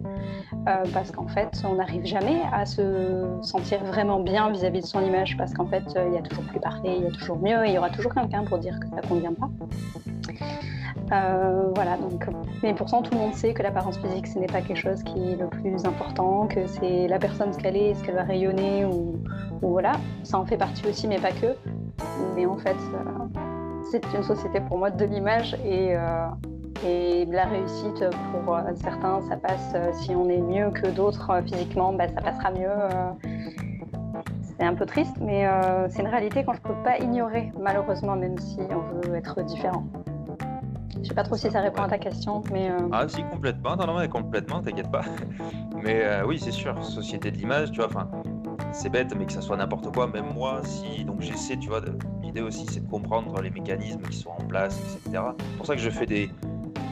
[0.65, 5.01] Euh, parce qu'en fait, on n'arrive jamais à se sentir vraiment bien vis-à-vis de son
[5.01, 7.37] image, parce qu'en fait, euh, il y a toujours plus parfait, il y a toujours
[7.37, 9.49] mieux, il y aura toujours quelqu'un pour dire que ça convient pas.
[11.11, 12.25] Euh, voilà, donc,
[12.63, 15.33] mais pourtant, tout le monde sait que l'apparence physique, ce n'est pas quelque chose qui
[15.33, 18.85] est le plus important, que c'est la personne ce qu'elle est, ce qu'elle va rayonner,
[18.85, 19.19] ou,
[19.61, 19.91] voilà,
[20.23, 21.57] ça en fait partie aussi, mais pas que.
[22.35, 22.77] Mais en fait,
[23.91, 25.93] c'est une société pour moi de l'image, et
[26.85, 31.29] et la réussite, pour euh, certains, ça passe, euh, si on est mieux que d'autres
[31.29, 32.69] euh, physiquement, bah, ça passera mieux.
[34.41, 35.47] C'est un peu triste, mais
[35.89, 39.85] c'est une réalité qu'on ne peut pas ignorer, malheureusement, même si on veut être différent.
[41.01, 42.69] Je sais pas trop si ça répond à ta question, mais...
[42.91, 45.01] Ah si, complètement, non, non, mais complètement, t'inquiète pas.
[45.83, 48.07] Mais oui, c'est sûr, société de l'image, tu vois, enfin,
[48.71, 51.81] c'est bête, mais que ça soit n'importe quoi, même moi, si, donc j'essaie, tu vois,
[52.21, 55.23] l'idée aussi, c'est de comprendre les mécanismes qui sont en place, etc.
[55.37, 56.29] C'est pour ça que je fais des,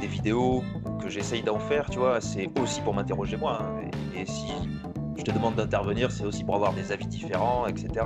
[0.02, 0.64] des vidéos
[1.02, 3.62] que j'essaye d'en faire, tu vois, c'est aussi pour m'interroger moi.
[3.62, 3.90] Hein.
[4.18, 4.52] Et, si
[5.18, 8.06] je te demande d'intervenir, c'est aussi pour avoir des avis différents, etc.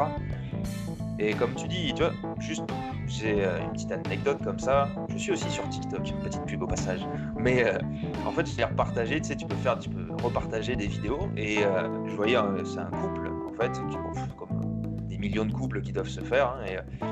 [1.17, 2.63] Et comme tu dis, tu vois, juste,
[3.07, 4.89] j'ai euh, une petite anecdote comme ça.
[5.09, 7.07] Je suis aussi sur TikTok, une petite pub au passage.
[7.37, 7.77] Mais euh,
[8.25, 11.29] en fait, je l'ai repartagé, tu sais, tu peux faire, tu peux repartager des vidéos.
[11.37, 13.97] Et euh, je voyais, c'est un couple, en fait, qui,
[14.37, 14.61] comme
[15.07, 16.57] des millions de couples qui doivent se faire.
[16.59, 17.05] Hein, et,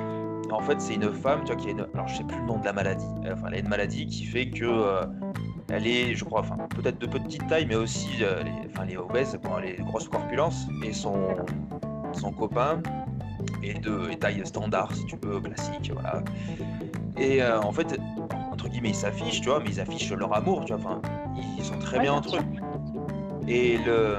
[0.53, 1.87] en fait, c'est une femme, tu vois, qui a une.
[1.93, 3.05] Alors, je sais plus le nom de la maladie.
[3.31, 4.65] Enfin, elle a une maladie qui fait que.
[4.65, 5.05] Euh,
[5.69, 8.97] elle est, je crois, enfin, peut-être de petite taille, mais aussi, euh, les, enfin, les
[8.97, 10.67] obèses, bon, les grosses corpulences.
[10.83, 11.15] Et son,
[12.11, 12.81] son copain
[13.63, 16.21] est de taille standard, si tu veux, classique, voilà.
[17.17, 17.99] Et euh, en fait,
[18.51, 21.01] entre guillemets, ils s'affichent, tu vois, mais ils affichent leur amour, tu vois, enfin,
[21.57, 22.43] ils sont très bien entre eux.
[23.47, 24.17] Et le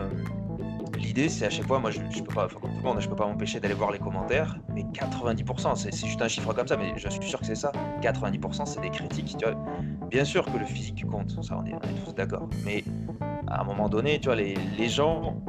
[1.04, 3.92] l'idée, c'est à chaque fois, moi, je, je peux pas, peux pas m'empêcher d'aller voir
[3.92, 7.46] les commentaires, mais 90%, c'est juste un chiffre comme ça, mais je suis sûr que
[7.46, 7.70] c'est ça.
[8.00, 9.36] 90%, c'est des critiques.
[9.38, 9.54] Tu vois.
[10.10, 12.48] Bien sûr que le physique compte, ça, on est, tous d'accord.
[12.64, 12.84] Mais
[13.46, 15.42] à un moment donné, tu vois, les, gens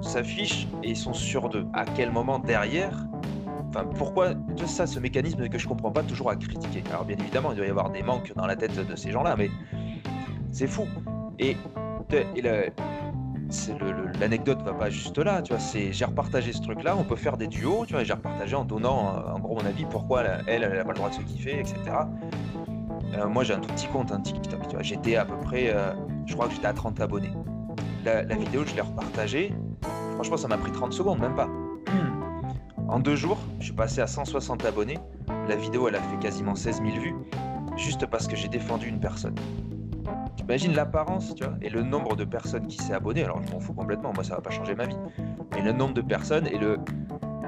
[0.00, 3.06] s'affichent et ils sont sûrs de à quel moment derrière.
[3.68, 6.82] Enfin, pourquoi tout ça, ce mécanisme que je comprends pas toujours à critiquer.
[6.90, 9.34] Alors, bien évidemment, il doit y avoir des manques dans la tête de ces gens-là,
[9.36, 9.50] mais
[10.50, 10.86] c'est fou.
[11.38, 11.56] Et,
[12.34, 12.70] et le,
[14.20, 15.60] l'anecdote va pas juste là, tu vois.
[15.60, 18.04] C'est j'ai repartagé ce truc-là, on peut faire des duos, tu vois.
[18.04, 20.96] J'ai repartagé en donnant euh, en gros mon avis pourquoi elle, elle, a pas le
[20.96, 21.76] droit de se kiffer, etc.
[23.14, 24.82] Euh, moi j'ai un tout petit compte, un TikTok, tu vois.
[24.82, 25.92] J'étais à peu près, euh,
[26.26, 27.32] je crois que j'étais à 30 abonnés.
[28.04, 29.52] La, vidéo, je l'ai repartagée.
[30.14, 31.48] Franchement, ça m'a pris 30 secondes, même pas.
[32.88, 34.98] En deux jours, je suis passé à 160 abonnés.
[35.48, 37.14] La vidéo, elle a fait quasiment 16 000 vues,
[37.76, 39.34] juste parce que j'ai défendu une personne.
[40.48, 43.24] Imagine l'apparence, tu vois, et le nombre de personnes qui s'est abonné.
[43.24, 44.96] Alors, je m'en fous complètement, moi, ça va pas changer ma vie.
[45.52, 46.78] Mais le nombre de personnes et le,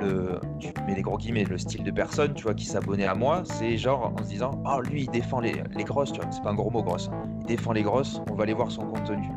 [0.01, 3.15] le, tu mets des gros guillemets, le style de personne, tu vois, qui s'abonnait à
[3.15, 6.29] moi, c'est genre en se disant, oh, lui, il défend les, les grosses, tu vois,
[6.33, 7.09] c'est pas un gros mot grosse,
[7.43, 9.29] il défend les grosses, on va aller voir son contenu.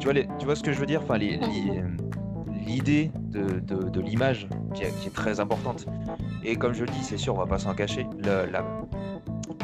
[0.00, 1.00] Tu vois, les, tu vois ce que je veux dire?
[1.00, 5.86] Enfin, l'idée de, de, de l'image qui, qui, est très importante.
[6.42, 8.04] Et comme je le dis, c'est sûr, on va pas s'en cacher,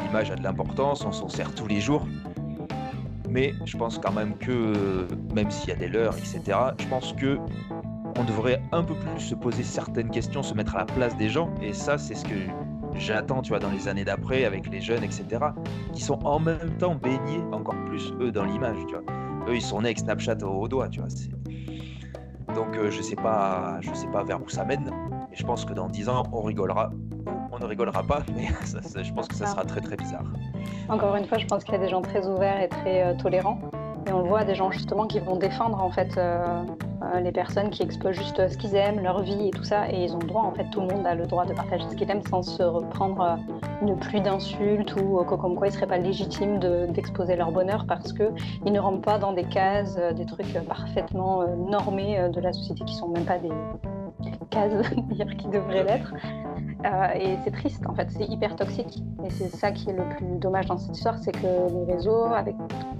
[0.05, 2.05] l'image a de l'importance, on s'en sert tous les jours
[3.31, 6.41] mais je pense quand même que, même s'il y a des leurs, etc.,
[6.79, 7.39] je pense que
[8.17, 11.29] on devrait un peu plus se poser certaines questions, se mettre à la place des
[11.29, 12.35] gens, et ça, c'est ce que
[12.93, 15.25] j'attends, tu vois, dans les années d'après, avec les jeunes, etc.,
[15.93, 19.03] qui sont en même temps baignés encore plus, eux, dans l'image, tu vois.
[19.47, 21.09] Eux, ils sont nés avec Snapchat au, doigt, tu vois.
[22.53, 24.91] Donc, euh, je sais pas, je sais pas vers où ça mène,
[25.29, 26.91] mais je pense que dans 10 ans, on rigolera.
[27.61, 28.47] Ne rigolera pas, mais
[29.03, 30.25] je pense que ça sera très très bizarre.
[30.89, 33.13] Encore une fois, je pense qu'il y a des gens très ouverts et très euh,
[33.13, 33.59] tolérants.
[34.07, 36.63] Et on voit des gens justement qui vont défendre en fait euh,
[37.03, 39.91] euh, les personnes qui exposent juste ce qu'ils aiment, leur vie et tout ça.
[39.91, 41.83] Et ils ont le droit, en fait, tout le monde a le droit de partager
[41.87, 43.37] ce qu'il aime sans se reprendre
[43.83, 46.57] une pluie d'insultes ou comme quoi il ne serait pas légitime
[46.89, 52.27] d'exposer leur bonheur parce qu'ils ne rentrent pas dans des cases, des trucs parfaitement normés
[52.33, 53.51] de la société qui sont même pas des
[54.49, 54.73] cases
[55.37, 56.11] qui devraient l'être.
[56.85, 59.03] Euh, et c'est triste, en fait, c'est hyper toxique.
[59.23, 62.25] Et c'est ça qui est le plus dommage dans cette histoire, c'est que les réseaux,
[62.25, 62.55] avec...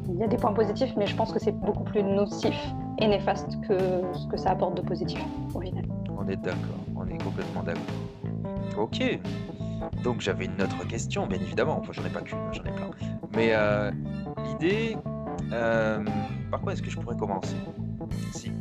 [0.07, 2.55] il y a des points positifs, mais je pense que c'est beaucoup plus nocif
[2.99, 3.77] et néfaste que
[4.13, 5.19] ce que ça apporte de positif
[5.55, 5.85] au final.
[6.15, 7.81] On est d'accord, on est complètement d'accord.
[8.77, 9.19] Ok.
[10.03, 11.77] Donc j'avais une autre question, bien évidemment.
[11.79, 12.91] Enfin, j'en ai pas qu'une, j'en ai plein.
[13.35, 13.91] Mais euh,
[14.45, 14.95] l'idée,
[15.51, 16.03] euh,
[16.51, 17.55] par quoi est-ce que je pourrais commencer?
[18.31, 18.51] Si.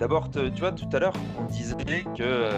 [0.00, 2.48] D'abord, tu vois, tout à l'heure, on disait que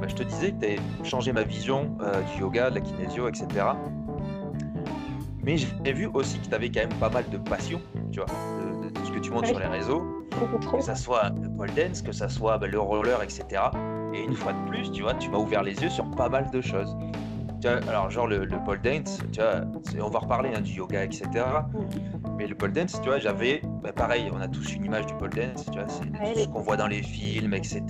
[0.00, 3.28] bah, je te disais que tu changé ma vision euh, du yoga, de la kinésio,
[3.28, 3.46] etc.
[5.42, 7.80] mais j'ai vu aussi que tu avais quand même pas mal de passion,
[8.12, 9.50] tu vois, de, de- de ce que tu montres Oui.
[9.50, 10.02] sur les réseaux,
[10.76, 13.44] que ça soit le pole dance, que ça soit bah, le roller, etc.
[14.14, 16.50] Et une fois de plus, tu vois, tu m'as ouvert les yeux sur pas mal
[16.50, 16.96] de choses.
[17.60, 19.60] Tu vois, alors, genre le, le pole dance, tu vois,
[20.02, 21.28] on va reparler hein, du yoga, etc.
[22.38, 25.14] Mais le pole dance, tu vois, j'avais, bah, pareil, on a tous une image du
[25.14, 27.82] pole dance, tu vois, c'est Ouais, ce qu'on voit dans les films, etc.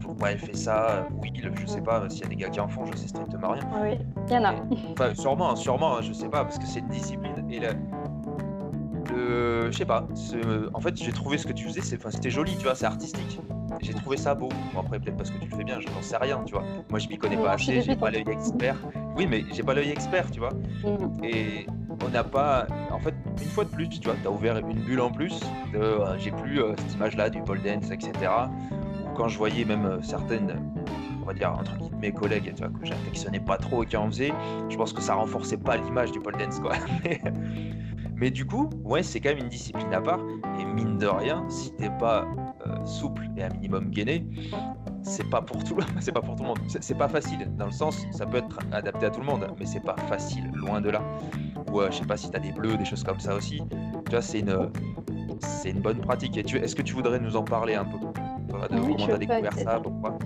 [0.00, 2.58] Pourquoi elle fait ça Oui, le- je sais pas, s'il y a des gars qui
[2.58, 3.62] en font, je sais strictement rien.
[3.80, 4.54] Oui, il y en a.
[4.92, 7.46] Enfin, sûrement, sûrement, hein, je sais pas, parce que c'est une discipline.
[7.48, 7.70] Et là,
[9.16, 12.56] le, je sais pas, ce- en fait, j'ai trouvé ce que tu faisais, c'était joli,
[12.56, 13.40] tu vois, c'est artistique.
[13.82, 14.48] J'ai trouvé ça beau.
[14.74, 16.64] Bon, après, peut-être parce que tu le fais bien, je n'en sais rien, tu vois.
[16.88, 18.76] Moi, je m'y connais pas assez, j'ai pas l'œil expert.
[19.16, 20.52] Oui, mais j'ai pas l'œil expert, tu vois.
[20.82, 21.24] Mm.
[21.24, 21.66] Et
[22.04, 22.66] on n'a pas.
[22.90, 25.38] En fait, une fois de plus, tu vois, tu as ouvert une bulle en plus.
[25.74, 28.12] de, euh, j'ai plus euh, cette image-là du pole dance, etc.
[29.04, 30.54] Ou quand je voyais même euh, certaines,
[31.22, 33.96] on va dire, entre guillemets, mes collègues, tu vois, que j'affectionnais pas trop et qui
[33.96, 34.32] en faisaient,
[34.70, 36.72] je pense que ça renforçait pas l'image du pole dance, quoi.
[37.04, 37.20] Mais,
[38.16, 40.20] mais du coup, ouais, c'est quand même une discipline à part.
[40.58, 42.26] Et mine de rien, si t'es pas
[42.66, 44.26] euh, souple et un minimum gainé,
[45.02, 46.58] c'est pas pour tout, c'est pas pour tout le monde.
[46.68, 49.66] C'est pas facile dans le sens, ça peut être adapté à tout le monde, mais
[49.66, 51.02] c'est pas facile, loin de là.
[51.72, 53.62] Ou euh, je sais pas si t'as des bleus, des choses comme ça aussi.
[54.06, 54.70] Tu vois, c'est une,
[55.40, 56.36] c'est une bonne pratique.
[56.38, 57.98] Et tu, est-ce que tu voudrais nous en parler un peu?
[57.98, 60.18] De Oui, comment t'as découvert ça, pourquoi?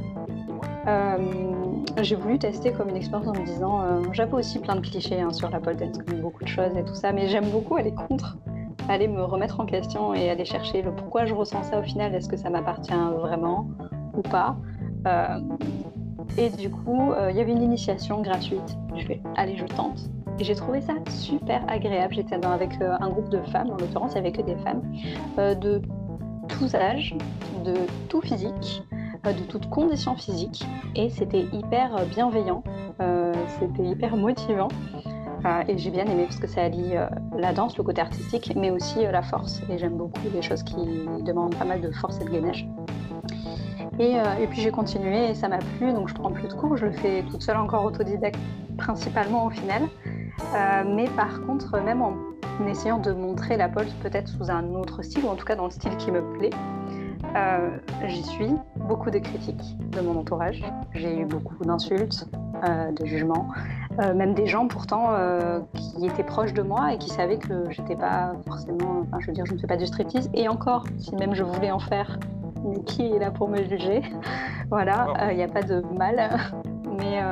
[0.86, 1.59] Euh,
[2.02, 5.20] j'ai voulu tester comme une expérience en me disant, euh, j'avais aussi plein de clichés
[5.20, 7.76] hein, sur la pole dance, comme beaucoup de choses et tout ça, mais j'aime beaucoup
[7.76, 8.38] aller contre,
[8.88, 12.14] aller me remettre en question et aller chercher le pourquoi je ressens ça au final,
[12.14, 13.68] est-ce que ça m'appartient vraiment
[14.16, 14.56] ou pas.
[15.06, 15.40] Euh,
[16.38, 18.76] et du coup, euh, il y avait une initiation gratuite.
[18.96, 20.10] Je fais, allez, je tente.
[20.38, 22.14] Et j'ai trouvé ça super agréable.
[22.14, 24.82] J'étais avec un groupe de femmes, en l'occurrence, que des femmes,
[25.36, 25.82] de
[26.48, 27.14] tous âges,
[27.64, 27.74] de
[28.08, 28.82] tout physique,
[29.24, 30.64] de toutes conditions physiques.
[30.94, 32.62] Et c'était hyper bienveillant,
[33.00, 34.68] euh, c'était hyper motivant.
[35.46, 37.06] Euh, et j'ai bien aimé parce que ça allie euh,
[37.36, 39.62] la danse, le côté artistique, mais aussi la force.
[39.70, 40.76] Et j'aime beaucoup les choses qui
[41.22, 42.68] demandent pas mal de force et de gainage.
[43.98, 46.86] Et, puis j'ai continué et ça m'a plu, donc je prends plus de cours, je
[46.86, 48.40] le fais toute seule encore autodidacte
[48.78, 49.82] principalement au final.
[50.86, 52.14] Mais par contre, même en
[52.66, 55.66] essayant de montrer la pole peut-être sous un autre style, ou en tout cas dans
[55.66, 56.50] le style qui me plaît,
[57.36, 57.70] euh,
[58.06, 60.62] j'y suis beaucoup de critiques de mon entourage.
[60.94, 62.28] J'ai eu beaucoup d'insultes,
[62.66, 63.48] euh, de jugements,
[64.00, 65.10] euh, même des gens pourtant
[65.74, 69.32] qui étaient proches de moi et qui savaient que j'étais pas forcément, enfin je veux
[69.32, 70.30] dire, je ne fais pas du striptease.
[70.34, 72.18] Et encore, si même je voulais en faire,
[72.64, 74.02] mais qui est là pour me juger
[74.70, 76.30] Voilà, il n'y a pas de mal.
[76.98, 77.22] Mais,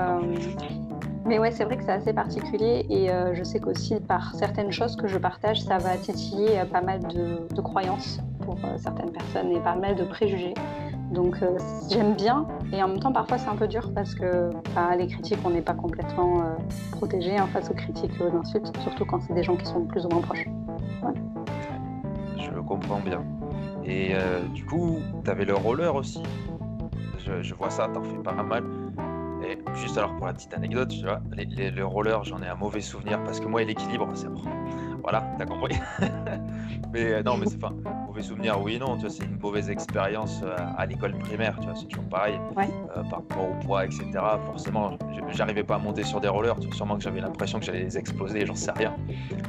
[1.29, 4.73] mais ouais, c'est vrai que c'est assez particulier et euh, je sais qu'aussi par certaines
[4.73, 9.13] choses que je partage, ça va titiller pas mal de, de croyances pour euh, certaines
[9.13, 10.55] personnes et pas mal de préjugés.
[11.13, 11.59] Donc euh,
[11.91, 15.07] j'aime bien et en même temps parfois c'est un peu dur parce que bah, les
[15.07, 16.55] critiques on n'est pas complètement euh,
[16.93, 19.85] protégé hein, face aux critiques et aux insultes, surtout quand c'est des gens qui sont
[19.85, 20.47] plus ou moins proches.
[22.39, 23.23] Je le comprends bien.
[23.85, 24.13] Et
[24.55, 26.23] du coup, t'avais le roller aussi.
[27.19, 28.63] Je, je vois ça, t'en fais pas mal.
[29.43, 32.83] Et juste alors pour la petite anecdote, tu vois, le roller, j'en ai un mauvais
[32.83, 34.43] souvenir parce que moi, l'équilibre, c'est bon.
[35.03, 35.77] Voilà, t'as compris.
[36.93, 37.75] mais euh, non, mais c'est enfin,
[38.07, 41.57] mauvais souvenir, oui et non, tu vois, c'est une mauvaise expérience euh, à l'école primaire,
[41.61, 42.39] tu vois, c'est toujours pareil.
[42.57, 42.69] Ouais.
[42.97, 44.05] Euh, par rapport au poids, etc.
[44.47, 44.99] Forcément,
[45.31, 47.85] j'arrivais pas à monter sur des rollers, tu vois, sûrement que j'avais l'impression que j'allais
[47.85, 48.95] les exploser, j'en sais rien.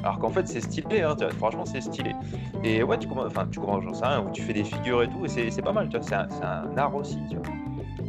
[0.04, 2.16] Alors qu'en fait, c'est stylé, hein, tu vois, franchement, c'est stylé.
[2.64, 5.04] Et ouais, tu commences, enfin, tu commences, j'en sais rien, où tu fais des figures
[5.04, 7.46] et tout, et c'est pas mal, tu vois, c'est un, art aussi, tu vois.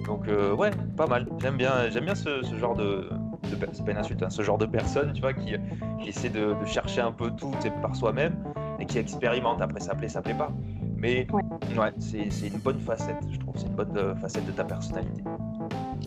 [0.07, 1.27] Donc euh, ouais, pas mal.
[1.41, 3.09] J'aime bien, j'aime bien ce, ce genre de,
[3.51, 5.55] de c'est pas une insulte, hein, ce genre de personne, tu vois, qui,
[6.01, 7.51] qui essaie de, de chercher un peu tout
[7.83, 8.37] par soi-même
[8.79, 9.61] et qui expérimente.
[9.61, 10.51] Après, ça plaît, ça plaît pas.
[10.97, 11.43] Mais Ouais.
[11.79, 13.55] ouais, c'est une bonne facette, je trouve.
[13.57, 15.23] C'est une bonne euh, facette de ta personnalité.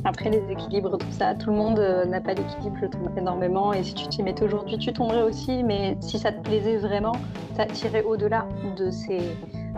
[0.06, 3.74] Après les équilibres, tout ça, tout le monde euh, n'a pas d'équilibre, je trouve énormément.
[3.74, 5.64] Et si tu t'y mettais aujourd'hui, tu tomberais aussi.
[5.64, 7.14] Mais si ça te plaisait vraiment,
[7.56, 9.20] ça tirait au-delà de ces,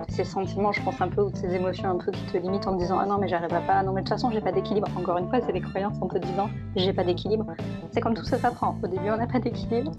[0.09, 2.67] ces sentiments, je pense un peu, ou de ces émotions un peu qui te limitent
[2.67, 4.51] en te disant Ah non, mais j'arriverai pas, non, mais de toute façon, j'ai pas
[4.51, 4.87] d'équilibre.
[4.95, 7.45] Encore une fois, c'est des croyances en te disant J'ai pas d'équilibre.
[7.91, 8.77] C'est comme tout ça s'apprend.
[8.83, 9.91] Au début, on n'a pas d'équilibre.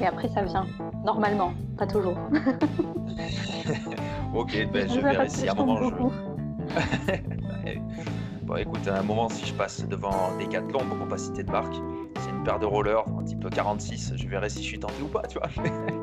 [0.00, 0.66] Et après, ça vient.
[1.04, 2.16] Normalement, pas toujours.
[4.34, 5.90] ok, ben, je verrai si à un moment je.
[8.42, 11.50] Bon, écoute, à un moment, si je passe devant Decathlon, pour ne pas citer de
[11.50, 11.74] marque,
[12.20, 15.06] c'est une paire de rollers, un type 46, je verrai si je suis tenté ou
[15.06, 15.48] pas, tu vois.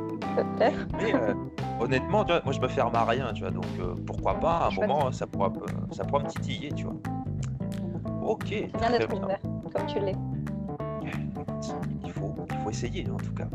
[0.98, 1.34] Mais euh,
[1.80, 4.58] honnêtement, tu vois, moi je me ferme à rien, tu vois, donc euh, pourquoi pas,
[4.58, 6.96] à un moment, ça pourra, euh, ça pourra me titiller, tu vois.
[8.24, 9.40] Ok, d'être ouvert,
[9.74, 10.16] comme tu l'es.
[12.04, 13.48] Il faut, il faut essayer en tout cas.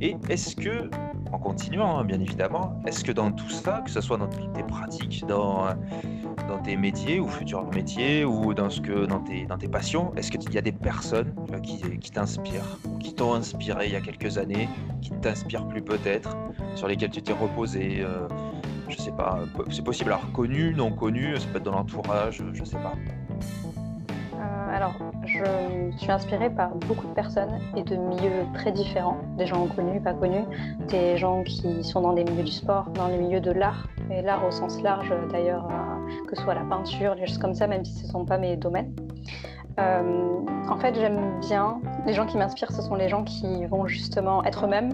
[0.00, 0.90] Et est-ce que,
[1.32, 4.62] en continuant, hein, bien évidemment, est-ce que dans tout ça, que ce soit dans tes
[4.62, 5.66] pratiques, dans,
[6.48, 10.52] dans tes métiers ou futurs métiers, ou dans, ce que, dans, tes, passions, est-ce qu'il
[10.52, 14.68] y a des personnes qui, qui t'inspirent, qui t'ont inspiré il y a quelques années,
[15.02, 16.36] qui ne t'inspirent plus peut-être,
[16.76, 18.28] sur lesquelles tu t'es reposé euh,
[18.88, 22.64] Je sais pas, c'est possible alors connu, non connu, ça peut être dans l'entourage, je
[22.64, 22.94] sais pas.
[25.24, 30.00] Je suis inspirée par beaucoup de personnes et de milieux très différents, des gens connus,
[30.00, 30.44] pas connus,
[30.88, 34.22] des gens qui sont dans des milieux du sport, dans les milieux de l'art, et
[34.22, 37.66] l'art au sens large d'ailleurs, euh, que ce soit la peinture, des choses comme ça,
[37.66, 38.94] même si ce ne sont pas mes domaines.
[39.78, 43.86] Euh, en fait, j'aime bien, les gens qui m'inspirent, ce sont les gens qui vont
[43.86, 44.92] justement être eux-mêmes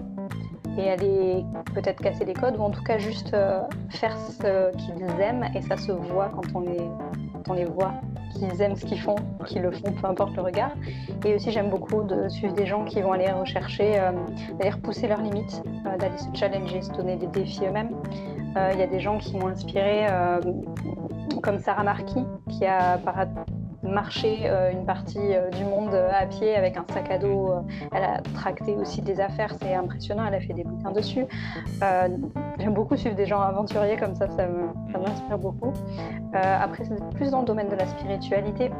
[0.77, 5.21] et aller peut-être casser les codes, ou en tout cas juste euh, faire ce qu'ils
[5.21, 7.93] aiment, et ça se voit quand on les voit
[8.33, 10.71] qu'ils aiment ce qu'ils font, qu'ils le font, peu importe le regard.
[11.25, 14.11] Et aussi, j'aime beaucoup de suivre des gens qui vont aller rechercher, euh,
[14.57, 17.95] d'aller repousser leurs limites, euh, d'aller se challenger, se donner des défis eux-mêmes.
[18.57, 20.05] Euh, il y a des gens qui m'ont inspiré,
[21.41, 22.97] comme Sarah Marquis, qui a
[24.23, 25.19] euh, une partie
[25.55, 27.53] du monde à pied avec un sac à dos.
[27.93, 31.25] elle a tracté aussi des affaires, c'est impressionnant, elle a fait des bouquins dessus.
[31.81, 35.73] J'aime beaucoup suivre des gens aventuriers comme ça, ça m'inspire beaucoup.
[36.33, 38.71] après, c'est plus dans le domaine de la spiritualité.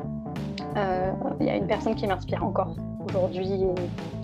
[1.40, 2.76] Il y a une personne qui m'inspire encore
[3.08, 3.66] aujourd'hui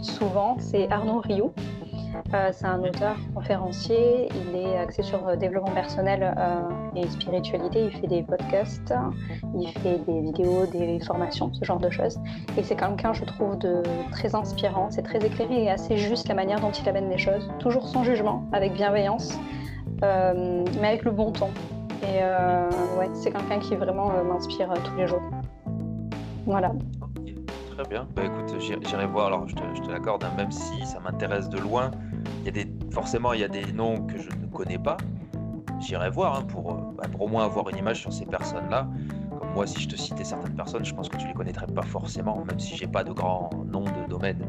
[0.01, 1.53] souvent, c'est Arnaud Rioux.
[2.33, 6.61] Euh, c'est un auteur conférencier, il est axé sur le développement personnel euh,
[6.95, 8.93] et spiritualité, il fait des podcasts,
[9.57, 12.19] il fait des vidéos, des formations, ce genre de choses.
[12.57, 16.35] Et c'est quelqu'un, je trouve, de très inspirant, c'est très éclairé et assez juste la
[16.35, 19.37] manière dont il amène les choses, toujours sans jugement, avec bienveillance,
[20.03, 21.49] euh, mais avec le bon ton.
[22.03, 22.19] Et
[22.97, 25.21] ouais, c'est quelqu'un qui vraiment m'inspire tous les jours.
[26.45, 26.73] Voilà
[27.81, 28.07] très bien.
[28.15, 29.27] Bah écoute, j'irai voir.
[29.27, 31.91] Alors, je te, l'accorde, hein, même si ça m'intéresse de loin,
[32.45, 34.97] y a des, forcément, il y a des noms que je ne connais pas.
[35.79, 38.87] J'irai voir hein, pour, euh, bah, pour au moins avoir une image sur ces personnes-là.
[39.55, 42.43] Moi, si je te citais certaines personnes, je pense que tu les connaîtrais pas forcément,
[42.45, 44.45] même si j'ai pas de grands noms de domaine.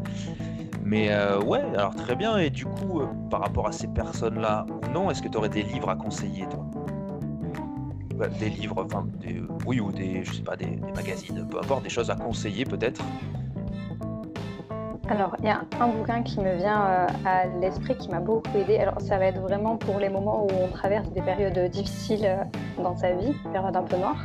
[0.85, 2.37] Mais euh, ouais, alors très bien.
[2.39, 5.49] Et du coup, euh, par rapport à ces personnes-là ou non, est-ce que tu aurais
[5.49, 6.67] des livres à conseiller, toi?
[8.39, 11.91] Des livres, enfin, des, oui, ou des, je sais pas, des, magazines, peu importe, des
[11.91, 13.03] choses à conseiller peut-être
[15.13, 18.57] alors, il y a un bouquin qui me vient euh, à l'esprit qui m'a beaucoup
[18.57, 18.79] aidé.
[18.79, 22.43] Alors, ça va être vraiment pour les moments où on traverse des périodes difficiles euh,
[22.83, 24.25] dans sa vie, périodes un peu noires.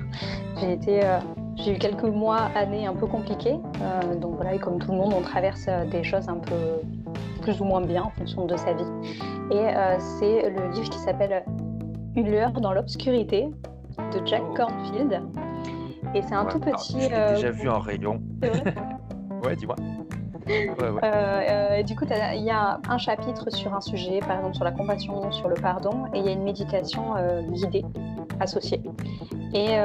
[0.62, 1.20] J'ai euh,
[1.56, 3.58] j'ai eu quelques mois, années un peu compliquées.
[4.22, 6.56] donc voilà, et comme tout le monde, on traverse des choses un peu
[7.42, 8.86] plus ou moins bien en fonction de sa vie.
[9.52, 9.66] Et
[9.98, 11.44] c'est le livre qui s'appelle
[12.16, 13.50] Une lueur dans l'obscurité
[14.14, 14.54] de Jack oh.
[14.54, 15.22] Cornfield.
[16.16, 17.00] Et c'est un tout petit.
[17.00, 18.22] J'ai euh, déjà vu en rayon.
[19.44, 19.76] ouais, dis-moi.
[20.48, 21.02] Ouais, ouais.
[21.04, 24.72] Euh, du coup, il y a un chapitre sur un sujet, par exemple sur la
[24.72, 27.84] compassion, sur le pardon, et il y a une méditation euh, guidée
[28.40, 28.82] associée.
[29.54, 29.78] Et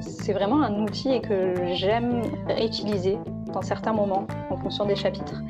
[0.00, 2.22] c'est vraiment un outil que j'aime
[2.62, 3.18] utiliser
[3.52, 5.40] dans certains moments en fonction des chapitres.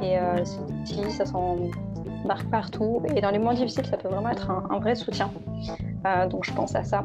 [0.00, 3.02] Et cet outil, ça s'embarque partout.
[3.16, 5.30] Et dans les moments difficiles, ça peut vraiment être un vrai soutien.
[6.04, 7.04] Euh, donc je pense à ça.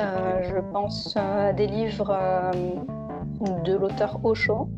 [0.00, 2.50] Euh, je pense à des livres euh,
[3.64, 4.68] de l'auteur Osho.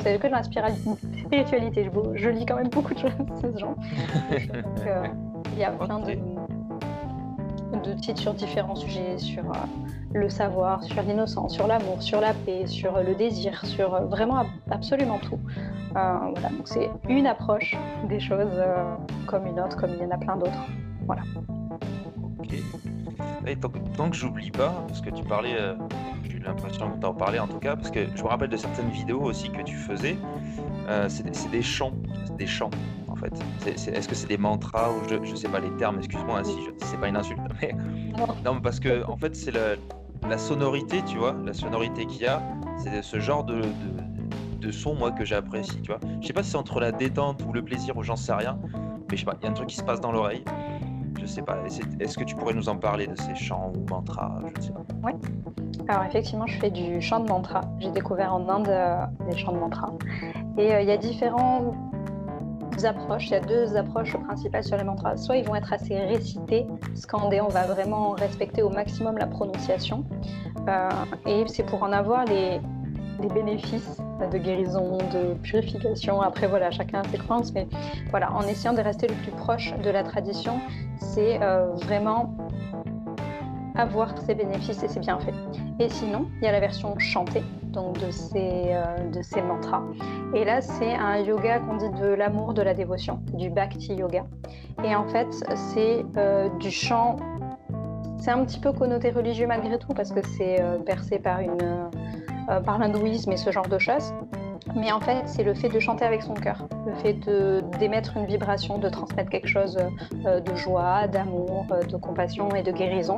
[0.00, 1.90] C'est que de la spiritualité.
[2.14, 3.76] Je, lis quand même beaucoup de choses de ce genre.
[4.32, 6.16] il y a plein de,
[8.00, 9.44] titres sur différents sujets, sur
[10.12, 15.18] le savoir, sur l'innocence, sur l'amour, sur la paix, sur le désir, sur vraiment absolument
[15.18, 15.38] tout.
[15.92, 17.76] voilà, c'est une approche
[18.08, 18.62] des choses
[19.26, 20.66] comme une autre, comme il y en a plein d'autres.
[21.06, 21.22] Voilà.
[23.46, 25.74] Et tant, que j'oublie pas, parce que tu parlais, euh,
[26.24, 28.50] j'ai eu l'impression que tu en parlais en tout cas, parce que je me rappelle
[28.50, 30.16] de certaines vidéos aussi que tu faisais,
[30.88, 31.92] euh, c'est des chants,
[32.36, 32.70] des chants
[33.08, 33.32] en fait.
[33.66, 36.98] Est-ce que c'est des mantras ou je, je sais pas les termes, excuse-moi si c'est
[36.98, 37.74] pas une insulte, mais
[38.44, 42.42] non parce que en fait c'est la, sonorité, tu vois, la sonorité qu'il y a,
[42.78, 43.62] c'est ce genre de,
[44.60, 46.00] de, son moi que j'apprécie, tu vois.
[46.20, 48.58] Je sais pas si c'est entre la détente ou le plaisir ou j'en sais rien,
[49.08, 50.42] mais je sais pas, il y a un truc qui se passe dans l'oreille
[51.26, 51.58] je sais pas.
[52.00, 54.38] Est-ce que tu pourrais nous en parler de ces chants ou mantras.
[55.02, 55.12] Oui.
[55.88, 57.62] Alors effectivement, je fais du chant de mantra.
[57.80, 59.92] J'ai découvert en Inde euh, des chants de mantra.
[60.56, 61.74] Et euh, il y a différentes
[62.84, 63.26] approches.
[63.26, 65.16] Il y a deux approches principales sur les mantras.
[65.16, 67.40] Soit ils vont être assez récités, scandés.
[67.40, 70.04] On va vraiment respecter au maximum la prononciation.
[70.68, 70.88] Euh,
[71.26, 72.60] et c'est pour en avoir les,
[73.20, 74.00] les bénéfices
[74.32, 76.20] de guérison, de purification.
[76.22, 77.66] Après, voilà, chacun a ses croyances, mais
[78.10, 80.60] voilà, en essayant de rester le plus proche de la tradition,
[80.98, 82.34] c'est euh, vraiment
[83.74, 85.34] avoir ses bénéfices et ses bienfaits.
[85.78, 88.74] Et sinon, il y a la version chantée donc de ces,
[89.12, 89.82] de ces mantras.
[90.34, 94.24] Et là, c'est un yoga qu'on dit de l'amour, de la dévotion, du Bhakti Yoga.
[94.82, 96.06] Et en fait, c'est
[96.58, 97.16] du chant
[98.18, 101.90] c'est un petit peu connoté religieux malgré tout parce que c'est percé par, une,
[102.64, 104.12] par l'hindouisme et ce genre de choses.
[104.74, 107.18] Mais en fait, c'est le fait de chanter avec son cœur, le fait
[107.78, 109.78] d'émettre une vibration, de transmettre quelque chose
[110.26, 113.16] euh, de joie, d'amour, euh, de compassion et de guérison.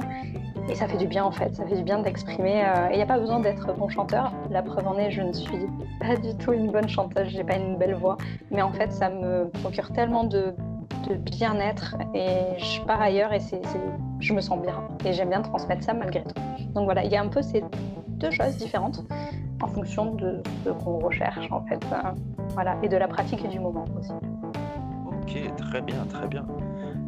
[0.69, 2.63] Et ça fait du bien en fait, ça fait du bien d'exprimer.
[2.63, 4.33] Euh, et il n'y a pas besoin d'être bon chanteur.
[4.51, 5.67] La preuve en est, je ne suis
[6.01, 8.19] pas du tout une bonne chanteuse, j'ai pas une belle voix.
[8.51, 10.55] Mais en fait, ça me procure tellement de,
[11.21, 13.63] bien-être et je pars ailleurs et c'est,
[14.21, 14.83] je me sens bien.
[15.07, 16.35] Et j'aime bien transmettre ça malgré tout.
[16.75, 17.65] Donc voilà, il y a un peu ces
[18.19, 19.05] deux choses différentes
[19.63, 21.85] en fonction de ce qu'on recherche en fait.
[21.93, 22.13] Euh,
[22.51, 24.13] voilà, et de la pratique et du moment aussi.
[25.07, 26.45] Ok, très bien, très bien.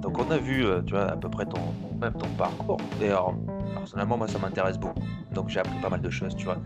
[0.00, 1.60] Donc on a vu, euh, tu vois, à peu près ton,
[2.00, 2.78] même ton parcours.
[2.98, 3.34] D'ailleurs,
[3.74, 5.00] personnellement, moi, ça m'intéresse beaucoup.
[5.32, 6.58] Donc j'ai appris pas mal de choses, tu vois.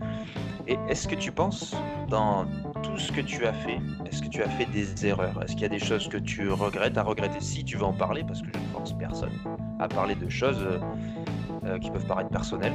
[0.67, 1.75] Et est-ce que tu penses,
[2.09, 2.45] dans
[2.81, 5.41] tout ce que tu as fait, est-ce que tu as fait des erreurs?
[5.43, 7.39] Est-ce qu'il y a des choses que tu regrettes à regretter?
[7.39, 9.31] Si tu veux en parler, parce que je ne force personne
[9.79, 10.65] à parler de choses
[11.65, 12.73] euh, qui peuvent paraître personnelles.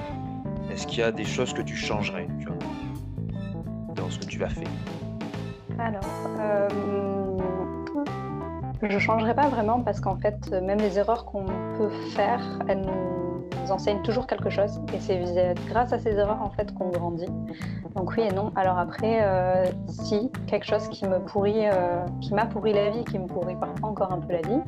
[0.71, 2.29] Est-ce qu'il y a des choses que tu changerais
[3.97, 4.65] vois ce que tu as fait
[5.79, 6.03] Alors,
[6.41, 6.69] euh,
[8.83, 11.47] je ne changerai pas vraiment parce qu'en fait, même les erreurs qu'on
[11.79, 13.20] peut faire, elles nous
[13.73, 14.81] enseignent toujours quelque chose.
[14.95, 17.29] Et c'est grâce à ces erreurs en fait qu'on grandit.
[17.97, 18.53] Donc oui et non.
[18.57, 23.05] Alors après, euh, si quelque chose qui me pourrit, euh, qui m'a pourri la vie,
[23.05, 24.61] qui me pourrit parfois encore un peu la vie,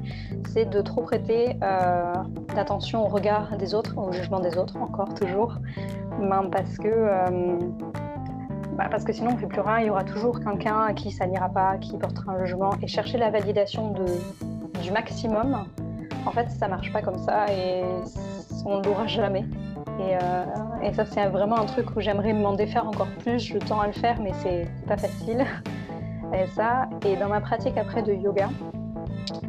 [0.49, 1.57] c'est de trop prêter
[2.55, 5.57] d'attention au regard des autres, au jugement des autres, encore toujours,
[6.19, 7.09] ben, parce que
[8.77, 11.11] bah, parce que sinon on fait plus rien, il y aura toujours quelqu'un à qui
[11.11, 12.71] ça n'ira pas, qui portera un jugement.
[12.83, 13.93] Et chercher la validation
[14.83, 15.67] du maximum,
[16.27, 17.85] en fait ça marche pas comme ça et
[18.65, 19.45] on ne l'aura jamais.
[19.99, 20.45] Et, euh,
[20.83, 23.87] et, ça c'est vraiment un truc où j'aimerais m'en défaire encore plus, je tends à
[23.87, 25.45] le faire mais c'est pas facile.
[26.35, 28.49] Et ça, et dans ma pratique après de yoga,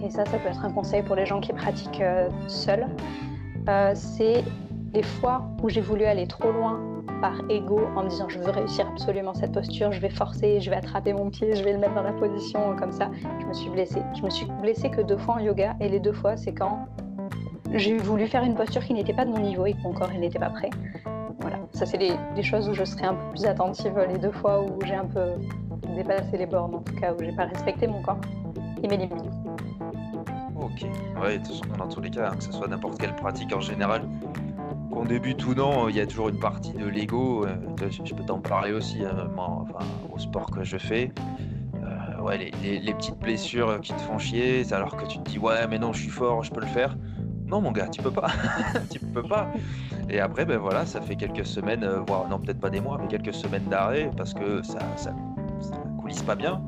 [0.01, 2.88] et ça ça peut être un conseil pour les gens qui pratiquent euh, seuls,
[3.70, 4.43] euh, c'est
[4.93, 6.82] les fois où j'ai voulu aller trop loin
[7.22, 10.70] par ego en me disant je veux réussir absolument cette posture, je vais forcer, je
[10.70, 13.09] vais attraper mon pied, je vais le mettre dans la position comme ça.
[13.39, 14.01] Je me suis blessée.
[14.18, 16.86] Je me suis blessée que deux fois en yoga et les deux fois c'est quand
[17.74, 20.11] j'ai voulu faire une posture qui n'était pas de mon niveau et que mon corps
[20.11, 20.69] n'était pas prêt.
[21.39, 24.61] Voilà, ça c'est des choses où je serai un peu plus attentive les deux fois
[24.61, 25.34] où j'ai un peu
[25.95, 28.21] dépassé les bornes, en tout cas où j'ai pas respecté mon corps
[28.82, 29.24] et mes limites.
[30.55, 30.86] Ok,
[31.21, 31.39] ouais,
[31.78, 34.03] dans tous les cas, hein, que ce soit n'importe quelle pratique en général,
[34.91, 37.45] qu'on débute ou non, il y a toujours une partie de l'ego.
[37.45, 41.11] Euh, je peux t'en parler aussi, hein, enfin, au sport que je fais.
[41.76, 45.67] Euh, ouais, les, petites blessures qui te font chier, alors que tu te dis ouais,
[45.69, 46.95] mais non, je suis fort, je peux le faire.
[47.54, 48.32] Non, mon gars, tu peux pas.
[48.89, 49.47] tu peux pas.
[50.10, 52.97] Et après, ben voilà, ça fait quelques semaines, euh, voire non, peut-être pas des mois,
[52.99, 55.14] mais quelques semaines d'arrêt parce que ça, ça,
[55.62, 56.64] ça coulisse pas bien.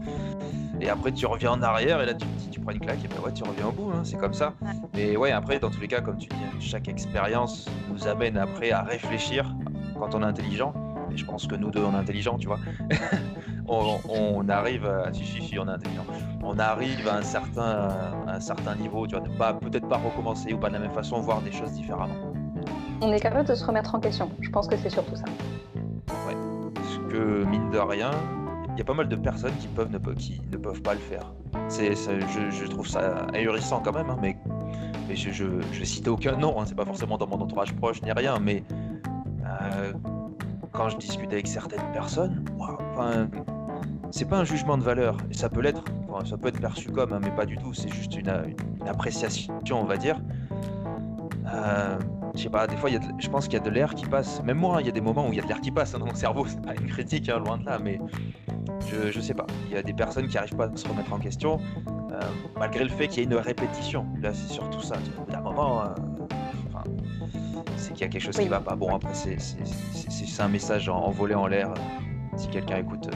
[0.80, 3.20] Et après, tu reviens en arrière et là, tu, tu prends une claque et ben
[3.26, 3.90] ouais, tu reviens au bout.
[3.96, 4.54] Hein, c'est comme ça.
[4.94, 8.70] Mais ouais, après, dans tous les cas, comme tu dis, chaque expérience nous amène après
[8.70, 9.56] à réfléchir
[9.98, 10.72] quand on est intelligent.
[11.12, 12.60] Et je pense que nous deux, on est intelligents, tu vois.
[13.68, 15.11] on, arrive à...
[15.13, 16.05] Si, si, si, on est intelligent.
[16.43, 17.89] On arrive à un certain,
[18.28, 20.93] un certain niveau, tu vois, de pas peut-être pas recommencer ou pas de la même
[20.93, 22.16] façon, voir des choses différemment.
[23.01, 24.30] On est capable de se remettre en question.
[24.41, 25.26] Je pense que c'est surtout ça.
[26.28, 26.36] Ouais.
[26.74, 28.11] Parce que, mine de rien,
[28.76, 30.99] il y a pas mal de personnes qui peuvent ne, qui ne peuvent pas le
[30.99, 31.32] faire.
[31.70, 34.38] C'est, je, trouve ça ahurissant quand même, hein, mais,
[35.07, 37.74] mais je, je, je, vais citer aucun nom, hein, c'est pas forcément dans mon entourage
[37.74, 38.63] proche ni rien, mais
[39.45, 39.93] euh,
[40.74, 43.28] quand je discute avec certaines personnes, enfin,
[44.12, 45.84] c'est pas un jugement de valeur, et ça peut l'être,
[46.26, 49.53] ça peut être perçu comme, hein, mais pas du tout, c'est juste une, une, appréciation,
[49.72, 50.20] on va dire.
[51.47, 51.97] Euh,
[52.36, 54.06] je sais pas, des fois, y a je pense qu'il y a de l'air qui
[54.06, 54.41] passe.
[54.43, 55.93] Même moi, il y a des moments où il y a de l'air qui passe
[55.93, 56.45] dans mon cerveau.
[56.47, 57.99] C'est pas une critique, loin de là, mais
[58.88, 59.45] je, je sais pas.
[59.68, 61.60] Il y a des personnes qui n'arrivent pas à se remettre en question,
[62.12, 62.20] euh,
[62.58, 64.06] malgré le fait qu'il y ait une répétition.
[64.22, 64.95] Là, c'est surtout ça.
[65.30, 65.88] D'un moment, euh,
[67.78, 68.76] c'est qu'il y a quelque chose qui va pas.
[68.76, 71.74] Bon, après, c'est un message envolé en l'air.
[72.36, 73.10] Si quelqu'un écoute,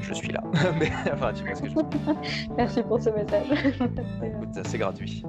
[0.00, 0.42] je suis là.
[0.78, 2.14] Mais enfin, tu vois ce que je veux dire.
[2.56, 3.46] Merci pour ce message.
[4.22, 5.24] écoute, c'est gratuit.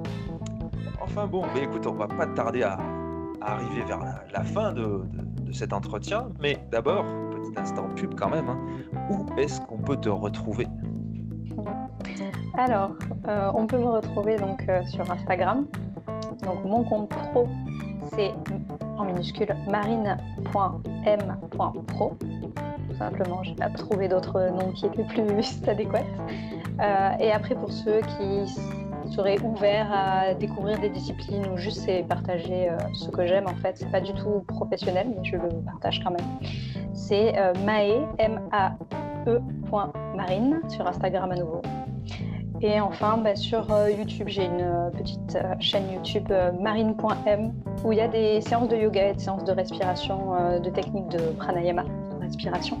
[1.00, 2.78] Enfin bon, mais écoute, on va pas tarder à,
[3.42, 3.98] arriver vers
[4.32, 5.02] la, fin de,
[5.42, 6.28] de, cet entretien.
[6.40, 7.04] Mais d'abord,
[7.56, 8.48] instant pub quand même.
[8.48, 8.58] Hein.
[9.10, 10.66] Où est-ce qu'on peut te retrouver?
[12.56, 12.92] Alors,
[13.28, 15.66] euh, on peut me retrouver donc euh, sur Instagram.
[16.42, 17.48] Donc mon compte pro,
[18.14, 18.32] c'est
[18.98, 20.76] en minuscule marine.m.pro.
[22.88, 26.04] Tout simplement, je n'ai pas trouvé d'autres noms qui étaient plus adéquats.
[26.80, 28.46] Euh, et après, pour ceux qui
[29.10, 33.54] serait ouvert à découvrir des disciplines ou juste c'est partager euh, ce que j'aime en
[33.56, 33.76] fait.
[33.76, 36.26] C'est pas du tout professionnel, mais je le partage quand même.
[36.94, 39.40] c'est euh, mae, M-A-E,
[40.16, 41.62] marine, sur Instagram à nouveau.
[42.60, 47.52] Et enfin, bah, sur euh, YouTube, j'ai une euh, petite chaîne YouTube marine.m
[47.84, 51.08] où il y a des séances de yoga et des séances de respiration, de techniques
[51.08, 52.78] de pranayama, de respiration.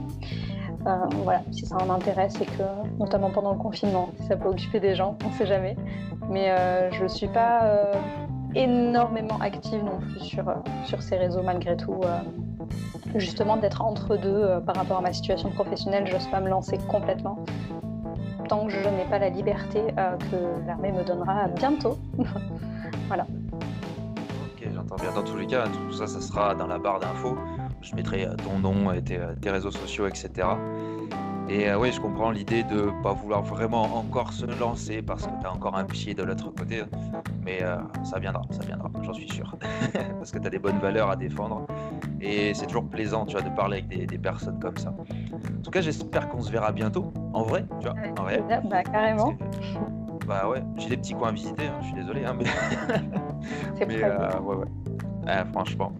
[1.22, 2.62] voilà, si ça en intéresse et que,
[2.98, 5.76] notamment pendant le confinement, ça peut occuper des gens, on ne sait jamais.
[6.30, 6.50] Mais
[6.92, 7.90] je ne suis pas
[8.54, 10.44] énormément active non plus sur,
[10.84, 12.00] sur ces réseaux malgré tout.
[13.14, 16.78] justement, d'être entre deux par rapport à ma situation professionnelle, je n'ose pas me lancer
[16.88, 17.38] complètement
[18.48, 21.98] tant que je n'ai pas la liberté euh, que l'armée me donnera bientôt.
[23.08, 23.26] voilà.
[24.64, 25.12] Ok, j'entends bien.
[25.12, 27.36] Dans tous les cas, tout ça, ça sera dans la barre d'infos.
[27.82, 30.48] Je mettrai euh, ton nom, et tes, tes réseaux sociaux, etc.
[31.48, 35.32] Et euh, oui, je comprends l'idée de pas vouloir vraiment encore se lancer parce que
[35.40, 36.82] tu as encore un pied de l'autre côté.
[37.44, 39.54] Mais euh, ça viendra, ça viendra, j'en suis sûr.
[39.92, 41.66] parce que tu as des bonnes valeurs à défendre.
[42.22, 44.88] Et c'est toujours plaisant, tu vois, de parler avec des, personnes comme ça.
[44.90, 48.44] En tout cas, j'espère qu'on se verra bientôt, en vrai, tu vois, en réel.
[48.70, 49.34] Bah, carrément.
[50.26, 52.46] bah ouais, j'ai des petits coins à visiter, hein, je suis désolé, hein, mais.
[53.76, 54.66] c'est mais euh, ouais, ouais.
[55.26, 55.92] Ah, franchement,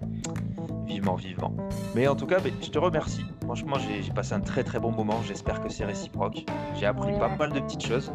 [0.87, 1.55] vivement, vivement.
[1.95, 3.25] Mais en tout cas, je te remercie.
[3.43, 5.21] Franchement, j'ai passé un très très bon moment.
[5.27, 6.45] J'espère que c'est réciproque.
[6.79, 8.13] J'ai appris pas mal de petites choses.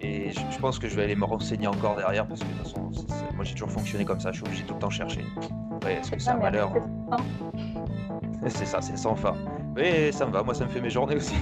[0.00, 2.62] Et je, pense que je vais aller me renseigner encore derrière parce que de toute
[2.62, 2.90] façon,
[3.34, 4.32] moi j'ai toujours fonctionné comme ça.
[4.32, 5.24] Je suis obligé tout le temps chercher.
[5.86, 6.72] est-ce que c'est un malheur
[8.48, 9.34] C'est ça, c'est sans fin.
[9.76, 11.34] Mais ça me va, moi ça me fait mes journées aussi.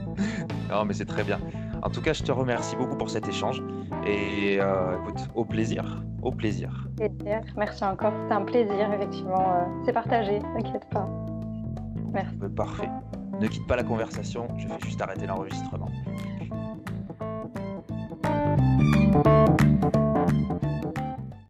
[0.70, 1.38] non, mais c'est très bien.
[1.86, 3.62] En tout cas, je te remercie beaucoup pour cet échange
[4.04, 6.88] et euh, écoute, au plaisir, au plaisir.
[7.56, 11.08] Merci encore, c'est un plaisir effectivement, euh, c'est partagé, t'inquiète pas.
[12.12, 12.34] Merci.
[12.56, 12.88] Parfait.
[13.40, 15.88] Ne quitte pas la conversation, je vais juste arrêter l'enregistrement.